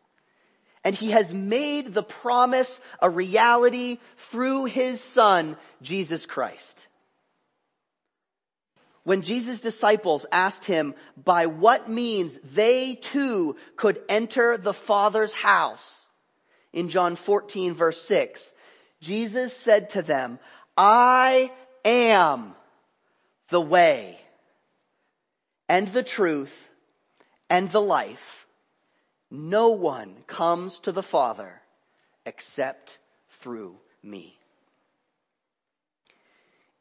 And 0.84 0.96
he 0.96 1.12
has 1.12 1.32
made 1.32 1.94
the 1.94 2.02
promise 2.02 2.80
a 3.00 3.08
reality 3.08 3.98
through 4.16 4.64
his 4.64 5.00
son, 5.00 5.56
Jesus 5.80 6.26
Christ. 6.26 6.78
When 9.04 9.22
Jesus' 9.22 9.60
disciples 9.60 10.26
asked 10.30 10.64
him 10.64 10.94
by 11.16 11.46
what 11.46 11.88
means 11.88 12.38
they 12.44 12.94
too 12.94 13.56
could 13.76 14.00
enter 14.08 14.56
the 14.56 14.74
Father's 14.74 15.32
house, 15.32 16.02
in 16.72 16.88
John 16.88 17.16
14 17.16 17.74
verse 17.74 18.00
6, 18.02 18.52
Jesus 19.00 19.56
said 19.56 19.90
to 19.90 20.02
them, 20.02 20.38
I 20.76 21.50
am 21.84 22.54
the 23.48 23.60
way 23.60 24.18
and 25.68 25.88
the 25.88 26.02
truth 26.02 26.54
and 27.50 27.70
the 27.70 27.80
life. 27.80 28.41
No 29.34 29.70
one 29.70 30.14
comes 30.26 30.78
to 30.80 30.92
the 30.92 31.02
Father 31.02 31.62
except 32.26 32.98
through 33.40 33.76
me. 34.02 34.38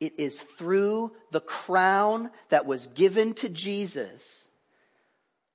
It 0.01 0.15
is 0.17 0.37
through 0.57 1.13
the 1.31 1.39
crown 1.39 2.29
that 2.49 2.65
was 2.65 2.87
given 2.87 3.35
to 3.35 3.47
Jesus, 3.47 4.49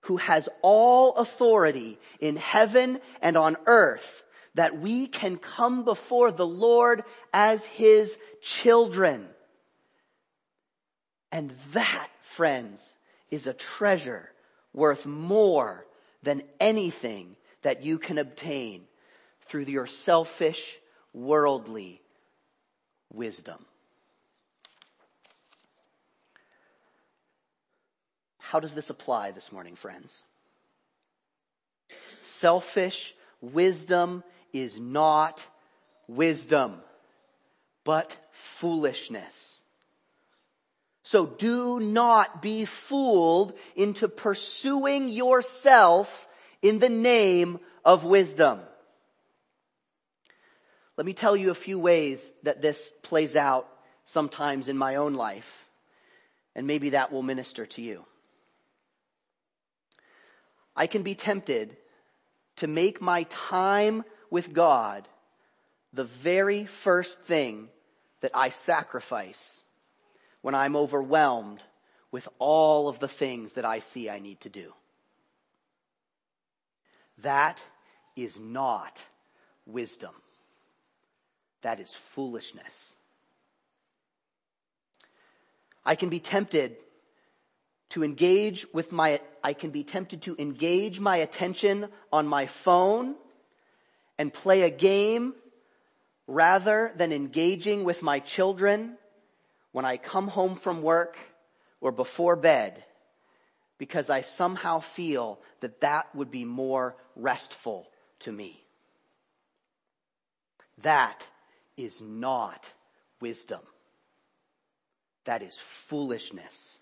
who 0.04 0.16
has 0.16 0.48
all 0.62 1.16
authority 1.16 1.98
in 2.18 2.36
heaven 2.36 3.02
and 3.20 3.36
on 3.36 3.58
earth, 3.66 4.24
that 4.54 4.80
we 4.80 5.06
can 5.06 5.36
come 5.36 5.84
before 5.84 6.30
the 6.30 6.46
Lord 6.46 7.04
as 7.30 7.62
His 7.66 8.16
children. 8.40 9.28
And 11.30 11.52
that, 11.74 12.08
friends, 12.22 12.96
is 13.30 13.46
a 13.46 13.52
treasure 13.52 14.30
worth 14.72 15.04
more 15.04 15.84
than 16.26 16.42
anything 16.58 17.36
that 17.62 17.84
you 17.84 17.98
can 17.98 18.18
obtain 18.18 18.82
through 19.42 19.62
your 19.62 19.86
selfish, 19.86 20.76
worldly 21.14 22.02
wisdom. 23.14 23.64
How 28.38 28.58
does 28.58 28.74
this 28.74 28.90
apply 28.90 29.30
this 29.30 29.52
morning, 29.52 29.76
friends? 29.76 30.20
Selfish 32.22 33.14
wisdom 33.40 34.24
is 34.52 34.80
not 34.80 35.46
wisdom, 36.08 36.74
but 37.84 38.16
foolishness. 38.32 39.60
So 41.06 41.24
do 41.24 41.78
not 41.78 42.42
be 42.42 42.64
fooled 42.64 43.52
into 43.76 44.08
pursuing 44.08 45.08
yourself 45.08 46.26
in 46.62 46.80
the 46.80 46.88
name 46.88 47.60
of 47.84 48.02
wisdom. 48.02 48.58
Let 50.96 51.06
me 51.06 51.12
tell 51.12 51.36
you 51.36 51.52
a 51.52 51.54
few 51.54 51.78
ways 51.78 52.32
that 52.42 52.60
this 52.60 52.92
plays 53.02 53.36
out 53.36 53.68
sometimes 54.04 54.66
in 54.66 54.76
my 54.76 54.96
own 54.96 55.14
life, 55.14 55.68
and 56.56 56.66
maybe 56.66 56.90
that 56.90 57.12
will 57.12 57.22
minister 57.22 57.66
to 57.66 57.82
you. 57.82 58.04
I 60.74 60.88
can 60.88 61.04
be 61.04 61.14
tempted 61.14 61.76
to 62.56 62.66
make 62.66 63.00
my 63.00 63.26
time 63.30 64.02
with 64.28 64.52
God 64.52 65.06
the 65.92 66.02
very 66.02 66.66
first 66.66 67.20
thing 67.26 67.68
that 68.22 68.32
I 68.34 68.48
sacrifice 68.48 69.62
when 70.46 70.54
I'm 70.54 70.76
overwhelmed 70.76 71.60
with 72.12 72.28
all 72.38 72.88
of 72.88 73.00
the 73.00 73.08
things 73.08 73.54
that 73.54 73.64
I 73.64 73.80
see 73.80 74.08
I 74.08 74.20
need 74.20 74.40
to 74.42 74.48
do. 74.48 74.72
That 77.22 77.58
is 78.14 78.38
not 78.38 78.96
wisdom. 79.66 80.12
That 81.62 81.80
is 81.80 81.92
foolishness. 82.14 82.92
I 85.84 85.96
can 85.96 86.10
be 86.10 86.20
tempted 86.20 86.76
to 87.88 88.04
engage 88.04 88.66
with 88.72 88.92
my, 88.92 89.20
I 89.42 89.52
can 89.52 89.70
be 89.70 89.82
tempted 89.82 90.22
to 90.22 90.36
engage 90.38 91.00
my 91.00 91.16
attention 91.16 91.88
on 92.12 92.28
my 92.28 92.46
phone 92.46 93.16
and 94.16 94.32
play 94.32 94.62
a 94.62 94.70
game 94.70 95.34
rather 96.28 96.92
than 96.94 97.10
engaging 97.10 97.82
with 97.82 98.00
my 98.00 98.20
children 98.20 98.96
when 99.76 99.84
I 99.84 99.98
come 99.98 100.28
home 100.28 100.56
from 100.56 100.80
work 100.80 101.18
or 101.82 101.92
before 101.92 102.34
bed 102.34 102.82
because 103.76 104.08
I 104.08 104.22
somehow 104.22 104.80
feel 104.80 105.38
that 105.60 105.82
that 105.82 106.14
would 106.14 106.30
be 106.30 106.46
more 106.46 106.96
restful 107.14 107.86
to 108.20 108.32
me. 108.32 108.64
That 110.80 111.26
is 111.76 112.00
not 112.00 112.72
wisdom. 113.20 113.60
That 115.26 115.42
is 115.42 115.58
foolishness. 115.58 116.78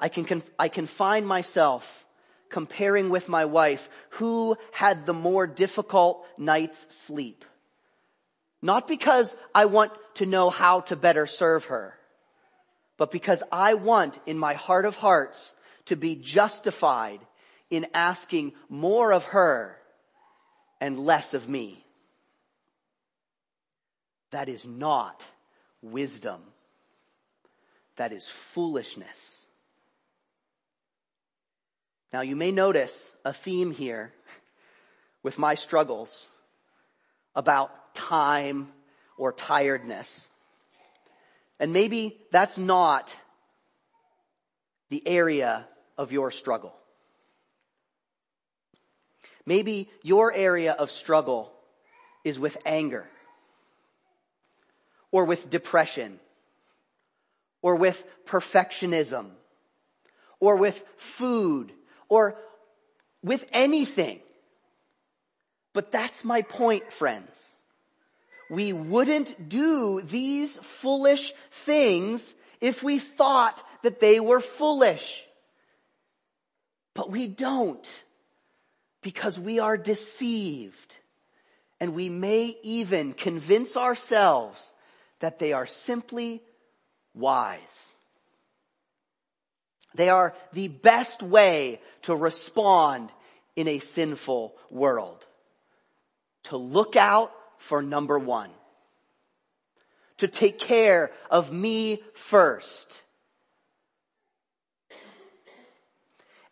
I 0.00 0.08
can, 0.08 0.42
I 0.58 0.68
can 0.70 0.86
find 0.86 1.26
myself 1.26 2.06
comparing 2.48 3.10
with 3.10 3.28
my 3.28 3.44
wife 3.44 3.90
who 4.12 4.56
had 4.72 5.04
the 5.04 5.12
more 5.12 5.46
difficult 5.46 6.24
night's 6.38 6.96
sleep. 6.96 7.44
Not 8.64 8.88
because 8.88 9.36
I 9.54 9.66
want 9.66 9.92
to 10.14 10.24
know 10.24 10.48
how 10.48 10.80
to 10.88 10.96
better 10.96 11.26
serve 11.26 11.66
her, 11.66 11.98
but 12.96 13.10
because 13.10 13.42
I 13.52 13.74
want 13.74 14.18
in 14.24 14.38
my 14.38 14.54
heart 14.54 14.86
of 14.86 14.94
hearts 14.94 15.54
to 15.84 15.96
be 15.96 16.16
justified 16.16 17.20
in 17.68 17.86
asking 17.92 18.54
more 18.70 19.12
of 19.12 19.24
her 19.24 19.76
and 20.80 20.98
less 20.98 21.34
of 21.34 21.46
me. 21.46 21.84
That 24.30 24.48
is 24.48 24.64
not 24.64 25.22
wisdom. 25.82 26.40
That 27.96 28.12
is 28.12 28.26
foolishness. 28.26 29.44
Now 32.14 32.22
you 32.22 32.34
may 32.34 32.50
notice 32.50 33.12
a 33.26 33.34
theme 33.34 33.72
here 33.72 34.14
with 35.22 35.38
my 35.38 35.54
struggles 35.54 36.28
about 37.36 37.70
time 37.94 38.68
or 39.16 39.32
tiredness. 39.32 40.28
And 41.58 41.72
maybe 41.72 42.18
that's 42.30 42.58
not 42.58 43.14
the 44.90 45.06
area 45.06 45.66
of 45.96 46.12
your 46.12 46.30
struggle. 46.30 46.74
Maybe 49.46 49.90
your 50.02 50.32
area 50.32 50.72
of 50.72 50.90
struggle 50.90 51.52
is 52.24 52.38
with 52.38 52.56
anger 52.64 53.06
or 55.10 55.24
with 55.24 55.50
depression 55.50 56.18
or 57.62 57.76
with 57.76 58.02
perfectionism 58.26 59.30
or 60.40 60.56
with 60.56 60.82
food 60.96 61.72
or 62.08 62.36
with 63.22 63.44
anything. 63.52 64.20
But 65.72 65.92
that's 65.92 66.24
my 66.24 66.42
point, 66.42 66.92
friends. 66.92 67.53
We 68.50 68.72
wouldn't 68.72 69.48
do 69.48 70.00
these 70.02 70.56
foolish 70.56 71.32
things 71.50 72.34
if 72.60 72.82
we 72.82 72.98
thought 72.98 73.62
that 73.82 74.00
they 74.00 74.20
were 74.20 74.40
foolish. 74.40 75.24
But 76.94 77.10
we 77.10 77.26
don't 77.26 77.86
because 79.02 79.38
we 79.38 79.58
are 79.58 79.76
deceived 79.76 80.94
and 81.80 81.94
we 81.94 82.08
may 82.08 82.56
even 82.62 83.12
convince 83.12 83.76
ourselves 83.76 84.72
that 85.20 85.38
they 85.38 85.52
are 85.52 85.66
simply 85.66 86.42
wise. 87.14 87.92
They 89.94 90.08
are 90.08 90.34
the 90.52 90.68
best 90.68 91.22
way 91.22 91.80
to 92.02 92.16
respond 92.16 93.10
in 93.56 93.68
a 93.68 93.78
sinful 93.78 94.54
world. 94.70 95.24
To 96.44 96.56
look 96.56 96.96
out 96.96 97.32
for 97.64 97.82
number 97.82 98.18
one. 98.18 98.50
To 100.18 100.28
take 100.28 100.58
care 100.58 101.10
of 101.30 101.52
me 101.52 102.02
first. 102.14 103.02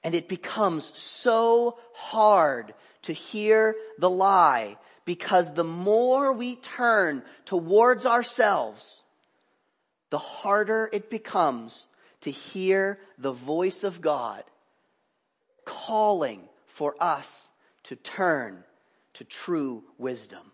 And 0.02 0.14
it 0.14 0.28
becomes 0.28 0.98
so 0.98 1.78
hard 1.94 2.74
to 3.02 3.12
hear 3.12 3.76
the 3.98 4.10
lie 4.10 4.76
because 5.04 5.54
the 5.54 5.64
more 5.64 6.32
we 6.32 6.56
turn 6.56 7.22
towards 7.44 8.04
ourselves, 8.04 9.04
the 10.10 10.18
harder 10.18 10.88
it 10.92 11.08
becomes 11.10 11.86
to 12.22 12.30
hear 12.30 12.98
the 13.18 13.32
voice 13.32 13.84
of 13.84 14.00
God 14.00 14.44
calling 15.64 16.48
for 16.66 16.94
us 17.00 17.50
to 17.84 17.96
turn 17.96 18.64
to 19.14 19.24
true 19.24 19.84
wisdom. 19.98 20.52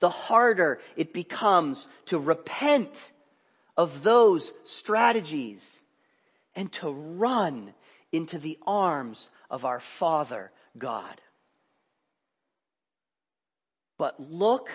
The 0.00 0.10
harder 0.10 0.80
it 0.96 1.12
becomes 1.12 1.86
to 2.06 2.18
repent 2.18 3.12
of 3.76 4.02
those 4.02 4.52
strategies 4.64 5.84
and 6.54 6.72
to 6.72 6.90
run 6.90 7.72
into 8.12 8.38
the 8.38 8.58
arms 8.66 9.30
of 9.50 9.64
our 9.64 9.80
Father 9.80 10.50
God. 10.76 11.20
But 13.98 14.18
look 14.18 14.70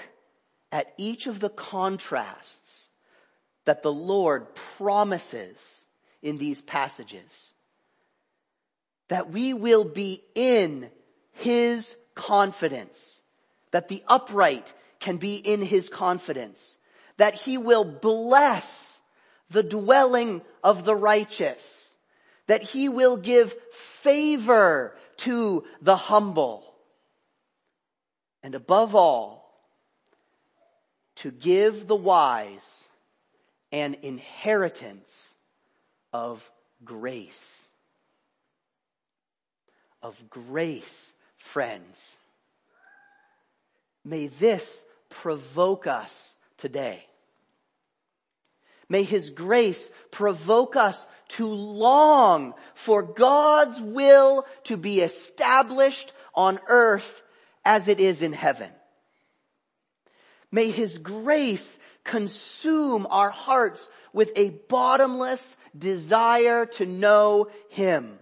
at 0.72 0.94
each 0.98 1.28
of 1.28 1.40
the 1.40 1.50
contrasts 1.50 2.90
that 3.66 3.82
the 3.82 3.92
Lord 3.92 4.54
promises 4.78 5.86
in 6.22 6.38
these 6.38 6.62
passages. 6.62 7.54
That 9.08 9.32
we 9.32 9.54
will 9.54 9.84
be 9.84 10.24
in 10.36 10.90
His 11.32 11.96
confidence. 12.14 13.22
That 13.72 13.88
the 13.88 14.04
upright 14.08 14.74
can 15.06 15.18
be 15.18 15.36
in 15.36 15.62
His 15.62 15.88
confidence. 15.88 16.78
That 17.18 17.36
He 17.36 17.58
will 17.58 17.86
bless 17.86 19.00
the 19.50 19.64
dwelling 19.64 20.42
of 20.64 20.84
the 20.84 20.96
righteous 20.96 21.86
that 22.48 22.62
he 22.62 22.90
will 22.90 23.18
give 23.18 23.56
favor 23.74 24.96
to 25.18 25.64
the 25.82 25.96
humble. 25.96 26.64
And 28.44 28.56
above 28.56 28.96
all, 28.96 29.44
to 31.18 31.32
give 31.32 31.88
the 31.88 31.96
wise 31.96 32.88
an 33.72 33.96
inheritance 34.02 35.36
of 36.14 36.50
grace. 36.84 37.66
Of 40.04 40.30
grace, 40.30 41.14
friends. 41.38 42.18
May 44.04 44.28
this 44.28 44.86
provoke 45.10 45.88
us 45.88 46.36
today. 46.58 47.06
May 48.88 49.04
His 49.04 49.30
grace 49.30 49.90
provoke 50.12 50.76
us 50.76 51.08
to 51.30 51.48
long 51.48 52.54
for 52.76 53.02
God's 53.02 53.80
will 53.80 54.46
to 54.66 54.78
be 54.78 55.02
established 55.02 56.14
on 56.34 56.60
earth 56.68 57.22
as 57.64 57.88
it 57.88 58.00
is 58.00 58.22
in 58.22 58.34
heaven. 58.34 58.70
May 60.52 60.70
His 60.70 60.98
grace 60.98 61.78
consume 62.04 63.08
our 63.10 63.32
hearts 63.32 63.90
with 64.14 64.32
a 64.36 64.52
bottomless 64.70 65.56
desire 65.78 66.66
to 66.68 66.86
know 66.86 67.50
Him 67.70 68.20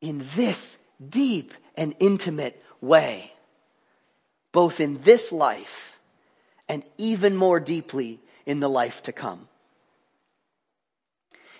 in 0.00 0.24
this 0.36 0.76
deep 1.08 1.54
and 1.76 1.94
intimate 1.98 2.62
way, 2.80 3.32
both 4.54 4.78
in 4.78 5.02
this 5.02 5.32
life 5.32 5.98
and 6.68 6.84
even 6.96 7.34
more 7.34 7.58
deeply 7.58 8.20
in 8.46 8.60
the 8.60 8.68
life 8.68 9.02
to 9.02 9.12
come. 9.12 9.48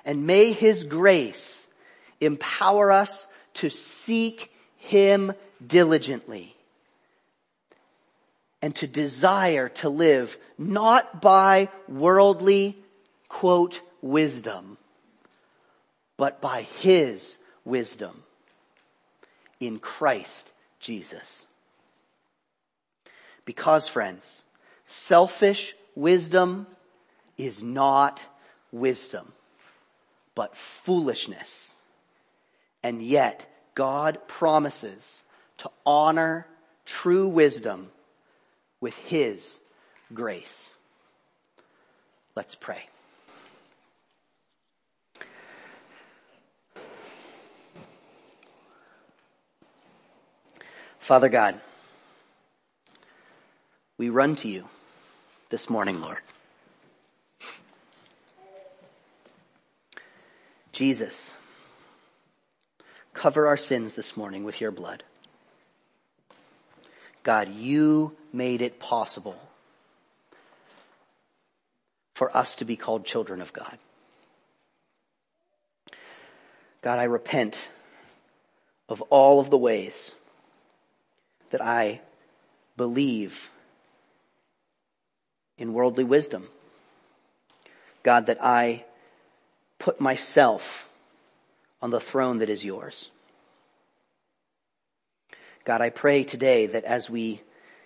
And 0.04 0.28
may 0.28 0.52
His 0.52 0.84
grace 0.84 1.66
empower 2.20 2.92
us 2.92 3.26
to 3.54 3.68
seek 3.68 4.52
Him 4.76 5.32
diligently 5.66 6.54
and 8.62 8.76
to 8.76 8.86
desire 8.86 9.70
to 9.70 9.88
live 9.88 10.36
not 10.56 11.20
by 11.20 11.70
worldly, 11.88 12.78
quote, 13.28 13.80
wisdom, 14.02 14.78
but 16.16 16.40
by 16.40 16.62
His 16.62 17.38
wisdom 17.64 18.22
in 19.58 19.80
Christ 19.80 20.52
Jesus. 20.78 21.46
Because 23.44 23.88
friends, 23.88 24.44
selfish 24.86 25.74
wisdom 25.94 26.66
is 27.36 27.62
not 27.62 28.22
wisdom, 28.72 29.32
but 30.34 30.56
foolishness. 30.56 31.74
And 32.82 33.02
yet, 33.02 33.46
God 33.74 34.18
promises 34.26 35.22
to 35.58 35.70
honor 35.84 36.46
true 36.84 37.28
wisdom 37.28 37.90
with 38.80 38.94
His 38.94 39.60
grace. 40.12 40.72
Let's 42.36 42.54
pray. 42.54 42.88
Father 50.98 51.28
God, 51.28 51.60
we 53.96 54.08
run 54.08 54.36
to 54.36 54.48
you 54.48 54.64
this 55.50 55.70
morning, 55.70 56.00
Lord. 56.00 56.18
Jesus, 60.72 61.32
cover 63.12 63.46
our 63.46 63.56
sins 63.56 63.94
this 63.94 64.16
morning 64.16 64.42
with 64.42 64.60
your 64.60 64.72
blood. 64.72 65.04
God, 67.22 67.54
you 67.54 68.16
made 68.32 68.60
it 68.60 68.80
possible 68.80 69.38
for 72.14 72.36
us 72.36 72.56
to 72.56 72.64
be 72.64 72.76
called 72.76 73.04
children 73.04 73.40
of 73.40 73.52
God. 73.52 73.78
God, 76.82 76.98
I 76.98 77.04
repent 77.04 77.70
of 78.88 79.00
all 79.02 79.40
of 79.40 79.50
the 79.50 79.56
ways 79.56 80.12
that 81.50 81.64
I 81.64 82.00
believe 82.76 83.50
in 85.58 85.72
worldly 85.72 86.04
wisdom. 86.04 86.48
God, 88.02 88.26
that 88.26 88.42
I 88.42 88.84
put 89.78 90.00
myself 90.00 90.88
on 91.80 91.90
the 91.90 92.00
throne 92.00 92.38
that 92.38 92.50
is 92.50 92.64
yours. 92.64 93.10
God, 95.64 95.80
I 95.80 95.90
pray 95.90 96.24
today 96.24 96.66
that 96.66 96.84
as 96.84 97.08
we 97.08 97.40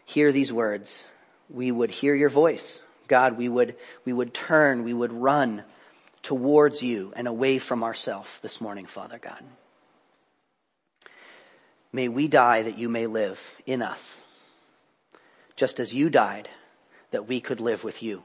hear 0.05 0.33
these 0.33 0.53
words, 0.53 1.05
we 1.49 1.71
would 1.71 1.91
hear 1.91 2.15
your 2.15 2.29
voice. 2.29 2.81
God, 3.07 3.39
we 3.39 3.49
would, 3.49 3.77
we 4.05 4.13
would 4.13 4.35
turn, 4.35 4.85
we 4.85 4.93
would 4.93 5.13
run 5.13 5.63
towards 6.23 6.83
you 6.83 7.13
and 7.17 7.29
away 7.29 7.59
from 7.59 7.85
ourselves 7.85 8.39
this 8.41 8.61
morning, 8.61 8.87
Father 8.87 9.19
God. 9.19 9.43
May 11.93 12.09
we 12.09 12.29
die 12.29 12.63
that 12.63 12.79
you 12.79 12.89
may 12.89 13.07
live 13.07 13.41
in 13.65 13.81
us, 13.81 14.21
just 15.57 15.81
as 15.81 15.95
you 15.95 16.11
died 16.11 16.49
that 17.11 17.29
we 17.29 17.41
could 17.41 17.61
live 17.61 17.85
with 17.85 18.03
you. 18.03 18.23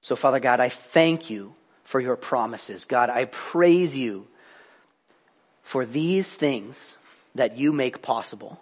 So 0.00 0.16
Father 0.16 0.40
God, 0.40 0.60
I 0.60 0.68
thank 0.68 1.30
you 1.30 1.54
for 1.84 2.00
your 2.00 2.16
promises. 2.16 2.84
God, 2.84 3.10
I 3.10 3.26
praise 3.26 3.96
you 3.96 4.26
for 5.62 5.86
these 5.86 6.32
things 6.32 6.96
that 7.34 7.56
you 7.58 7.72
make 7.72 8.02
possible. 8.02 8.60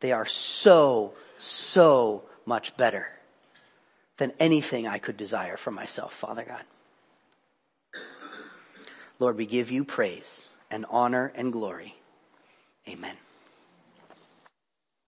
They 0.00 0.12
are 0.12 0.26
so, 0.26 1.12
so 1.38 2.22
much 2.46 2.76
better 2.76 3.08
than 4.16 4.32
anything 4.38 4.86
I 4.86 4.98
could 4.98 5.16
desire 5.16 5.56
for 5.56 5.70
myself, 5.70 6.14
Father 6.14 6.44
God. 6.46 6.62
Lord, 9.18 9.36
we 9.36 9.46
give 9.46 9.70
you 9.70 9.84
praise 9.84 10.46
and 10.70 10.86
honor 10.88 11.32
and 11.34 11.52
glory. 11.52 11.96
Amen. 12.88 13.16